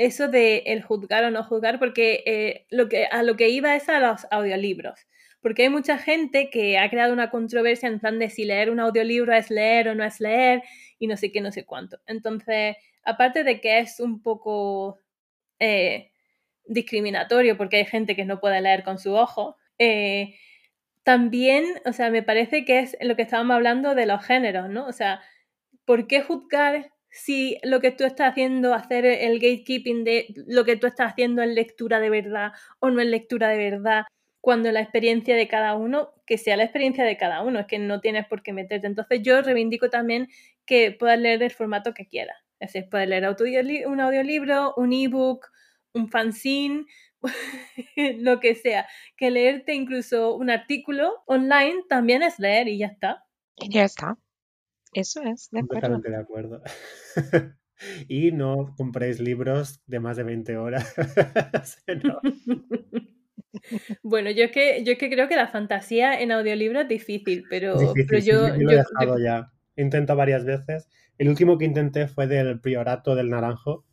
[0.00, 3.76] eso de el juzgar o no juzgar, porque eh, lo que, a lo que iba
[3.76, 4.98] es a los audiolibros.
[5.42, 8.80] Porque hay mucha gente que ha creado una controversia en plan de si leer un
[8.80, 10.62] audiolibro es leer o no es leer
[10.98, 11.98] y no sé qué, no sé cuánto.
[12.06, 14.98] Entonces, aparte de que es un poco
[15.58, 16.12] eh,
[16.64, 19.58] discriminatorio porque hay gente que no puede leer con su ojo,
[21.10, 24.86] también, o sea, me parece que es lo que estábamos hablando de los géneros, ¿no?
[24.86, 25.20] O sea,
[25.84, 30.76] ¿por qué juzgar si lo que tú estás haciendo, hacer el gatekeeping de lo que
[30.76, 34.04] tú estás haciendo en lectura de verdad o no en lectura de verdad,
[34.40, 37.80] cuando la experiencia de cada uno, que sea la experiencia de cada uno, es que
[37.80, 38.86] no tienes por qué meterte.
[38.86, 40.28] Entonces yo reivindico también
[40.64, 42.36] que puedas leer el formato que quieras.
[42.60, 43.26] Es decir, puedes leer
[43.88, 45.48] un audiolibro, un ebook,
[45.92, 46.84] un fanzine,
[48.18, 48.86] lo que sea.
[49.16, 53.24] Que leerte incluso un artículo online también es leer y ya está.
[53.56, 54.18] Y ya está.
[54.92, 55.98] Eso es, de acuerdo.
[55.98, 56.62] de acuerdo.
[58.08, 60.94] y no compréis libros de más de 20 horas.
[64.02, 67.76] Bueno, yo es que yo que creo que la fantasía en audiolibro es difícil, pero,
[68.08, 69.52] pero yo, lo he dejado ya.
[69.76, 70.88] Intento varias veces.
[71.18, 73.84] El último que intenté fue del Priorato del Naranjo.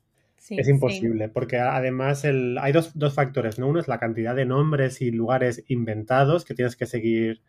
[0.49, 3.67] Es imposible, porque además el, hay dos, dos, factores, ¿no?
[3.67, 7.41] Uno es la cantidad de nombres y lugares inventados que tienes que seguir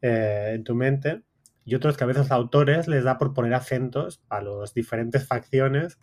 [0.00, 1.22] eh, en tu mente
[1.64, 5.26] y otros que a veces a autores les da por poner acentos a las diferentes
[5.26, 5.98] facciones.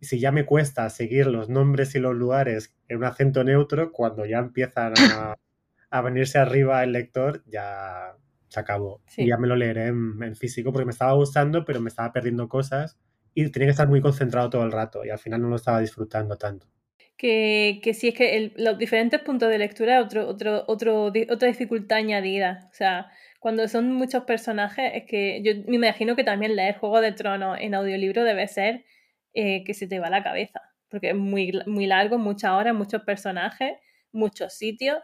[0.00, 3.92] Y si ya me cuesta seguir los nombres y los lugares en un acento neutro,
[3.92, 5.36] cuando ya empiezan a,
[5.90, 8.16] a venirse arriba el lector, ya
[8.52, 9.00] se acabó.
[9.16, 12.48] Y ya me lo leeré en, físico porque me estaba gustando, pero me estaba perdiendo
[12.48, 12.98] cosas
[13.34, 15.80] y tenía que estar muy concentrado todo el rato y al final no lo estaba
[15.80, 16.66] disfrutando tanto.
[17.16, 21.98] Que, que sí es que los diferentes puntos de lectura otro, otro, otro, otra dificultad
[21.98, 22.68] añadida.
[22.72, 27.00] O sea, cuando son muchos personajes, es que yo me imagino que también leer Juego
[27.00, 28.84] de Tronos en audiolibro debe ser
[29.34, 33.02] eh, que se te va la cabeza, porque es muy, muy largo, muchas horas, muchos
[33.02, 33.72] personajes,
[34.12, 34.98] muchos sitios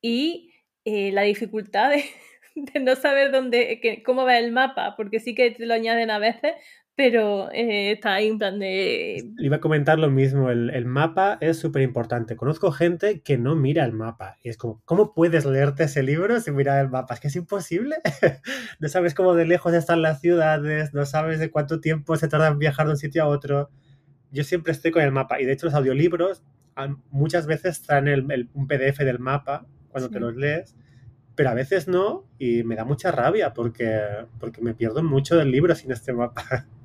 [0.00, 0.52] y
[0.84, 2.04] eh, la dificultad de,
[2.80, 6.52] no saber dónde, cómo va el mapa, porque sí que te lo añaden a veces,
[6.94, 9.32] pero eh, está ahí en plan de...
[9.38, 12.36] Iba a comentar lo mismo, el, mapa es súper importante.
[12.36, 16.38] Conozco gente que no mira el mapa y es como, ¿cómo puedes leerte ese libro
[16.40, 17.14] sin mirar el mapa?
[17.14, 17.96] Es que es imposible.
[18.80, 22.48] no sabes cómo de lejos están las ciudades, no sabes de cuánto tiempo se tarda
[22.48, 23.70] en viajar de un sitio a otro.
[24.30, 26.42] Yo siempre estoy con el mapa y de hecho los audiolibros
[27.10, 30.74] muchas veces traen un PDF del mapa cuando te los lees
[31.34, 34.00] pero a veces no y me da mucha rabia porque,
[34.38, 36.66] porque me pierdo mucho del libro sin este mapa.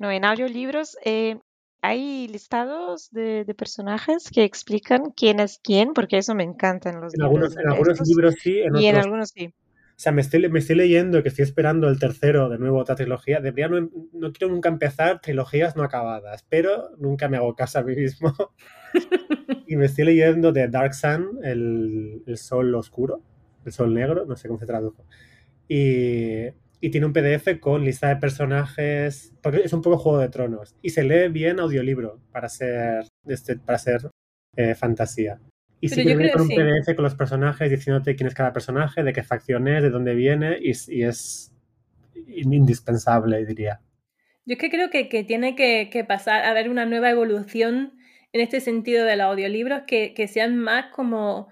[0.00, 1.36] No, en audiolibros eh,
[1.82, 7.14] hay listados de, personajes que explican quién es quién, porque eso me encanta en los
[7.14, 9.52] en Algunos, en algunos libros sí, en y en algunos sí.
[9.96, 12.96] O sea, me estoy, me estoy leyendo que estoy esperando el tercero de nuevo otra
[12.96, 13.40] trilogía.
[13.40, 17.82] Debería no, no quiero nunca empezar trilogías no acabadas, pero nunca me hago caso a
[17.82, 18.32] mí mismo.
[19.68, 23.20] y me estoy leyendo de Dark Sun, el, el sol oscuro,
[23.64, 25.04] el sol negro, no sé cómo se tradujo.
[25.68, 26.46] Y,
[26.84, 30.76] y tiene un PDF con lista de personajes, porque es un poco Juego de Tronos,
[30.82, 34.10] y se lee bien audiolibro para ser, este, para ser
[34.54, 35.40] eh, fantasía.
[35.80, 39.14] Y si viene con un PDF con los personajes diciéndote quién es cada personaje, de
[39.14, 40.72] qué facción es, de dónde viene, y,
[41.02, 41.54] es
[42.14, 43.80] indispensable, diría.
[44.44, 47.94] Yo es que creo que, que tiene que, que, pasar a haber una nueva evolución
[48.34, 51.48] en este sentido de los audiolibros que, que sean más como,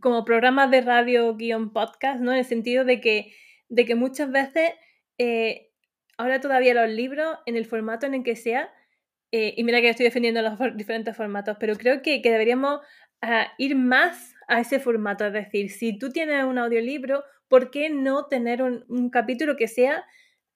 [0.00, 2.32] como programas de radio guion podcast, ¿no?
[2.32, 3.32] En el sentido de que
[3.68, 4.70] de que muchas veces,
[5.18, 5.70] eh,
[6.16, 8.72] ahora todavía los libros, en el formato en el que sea,
[9.32, 12.80] eh, y mira que estoy defendiendo los diferentes formatos, pero creo que, deberíamos
[13.20, 15.26] ah, ir más a ese formato.
[15.26, 20.04] Es decir, si tú tienes un audiolibro, ¿por qué no tener un, capítulo que sea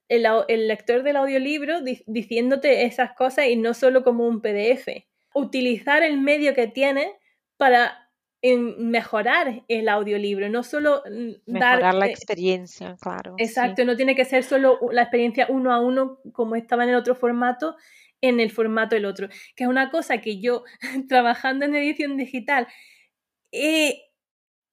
[0.08, 0.22] el,
[0.68, 4.88] lector del audiolibro diciéndote esas cosas y no solo como un PDF?
[5.34, 7.08] Utilizar el medio que tienes
[7.56, 8.07] para
[8.40, 11.02] en mejorar el audiolibro, no solo
[11.46, 11.94] Mejorar dar...
[11.94, 13.34] la eh, experiencia, claro.
[13.36, 13.44] sí.
[13.44, 16.96] Exacto, no tiene que ser solo la experiencia uno a uno como estaba en el
[16.96, 17.76] otro formato,
[18.20, 20.64] en el formato del otro, que es una cosa que yo
[21.08, 22.68] trabajando en edición digital
[23.52, 24.07] he,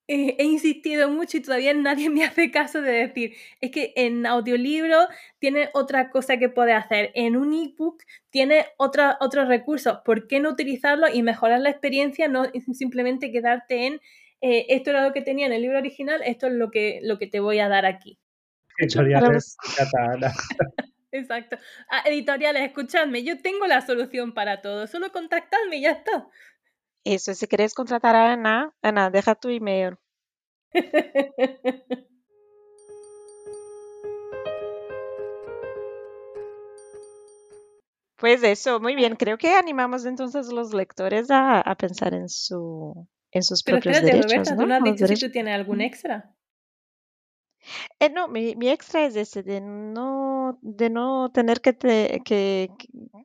[0.08, 4.26] he- he insistido mucho y todavía nadie me hace caso de decir, es que en
[4.26, 5.08] audiolibro
[5.40, 10.40] tiene otra cosa que puede hacer, en un ebook tiene otra, otros recursos, ¿por qué
[10.40, 14.02] no utilizarlo y mejorar la experiencia, no simplemente quedarte en...
[14.42, 17.18] eh, esto era lo que tenía en el libro original, esto es lo que, lo
[17.18, 18.20] que te voy a dar aquí.
[18.78, 19.56] Editoriales.
[21.12, 21.58] Exacto.
[21.90, 26.28] Ah, editoriales, escuchadme, yo tengo la solución para todo, solo contactadme y ya está.
[27.06, 29.98] Eso, si quieres contratar a Ana, Ana, deja tu email.
[38.18, 39.18] Pues eso, muy bien.
[39.18, 43.78] Creo que animamos entonces a los lectores a, a pensar en su en sus Pero
[43.78, 44.62] propios espérate, derechos, Roberta, ¿no?
[44.62, 46.35] tú no has dicho si tú tienes algún extra.
[48.00, 52.70] Eh, no, mi, mi extra es ese, de no, de no tener que, te- que,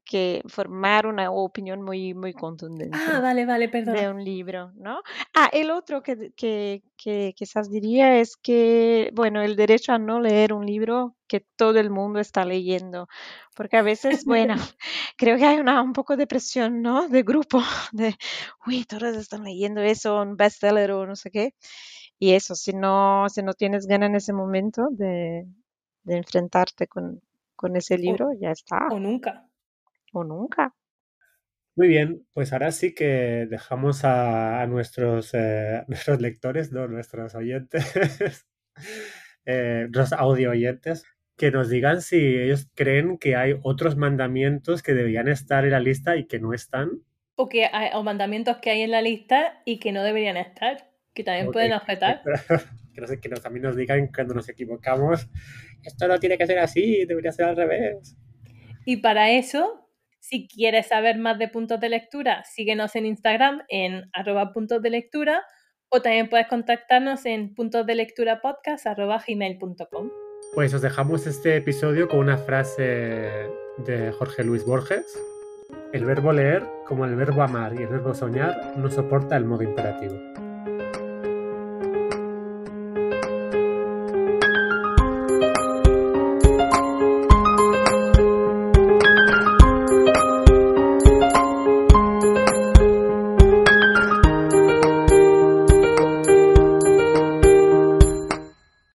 [0.04, 5.02] que- formar una opinión muy, muy contundente Ah, vale, vale, de un libro, ¿no?
[5.34, 10.20] Ah, el otro que, que, que quizás diría es que, bueno, el derecho a no
[10.20, 13.06] leer un libro que todo el mundo está leyendo,
[13.54, 14.54] porque a veces, bueno,
[15.16, 17.08] creo que hay una, un poco de presión, ¿no?
[17.08, 17.60] De grupo,
[17.92, 18.16] de,
[18.66, 21.54] uy, todos están leyendo eso, un bestseller o no sé qué.
[22.20, 25.46] Y eso, si no, si no tienes ganas en ese momento de,
[26.04, 27.22] de enfrentarte con,
[27.56, 29.48] con ese libro, ya está, O nunca.
[30.12, 30.74] o nunca.
[31.76, 37.34] Muy bien, pues ahora sí que dejamos a, a nuestros, eh, nuestros lectores, no nuestros
[37.34, 37.84] oyentes,
[39.46, 41.04] eh, los audio oyentes,
[41.38, 45.80] que nos digan si ellos creen que hay otros mandamientos que deberían estar en la
[45.80, 46.90] lista y que no están.
[47.34, 50.89] O, que hay, o mandamientos que hay en la lista y que no deberían estar,
[51.20, 52.22] que también pueden objetar.
[52.94, 55.28] que, no sé, que nos, también nos digan cuando nos equivocamos,
[55.82, 58.16] esto no tiene que ser así, debería ser al revés.
[58.84, 64.10] Y para eso, si quieres saber más de puntos de lectura, síguenos en Instagram en
[64.12, 65.42] arroba puntos de lectura
[65.90, 70.10] o también puedes contactarnos en puntosdelecturapodcast.gmail.com.
[70.54, 73.48] Pues os dejamos este episodio con una frase
[73.78, 75.04] de Jorge Luis Borges.
[75.92, 79.62] El verbo leer, como el verbo amar y el verbo soñar, no soporta el modo
[79.62, 80.49] imperativo.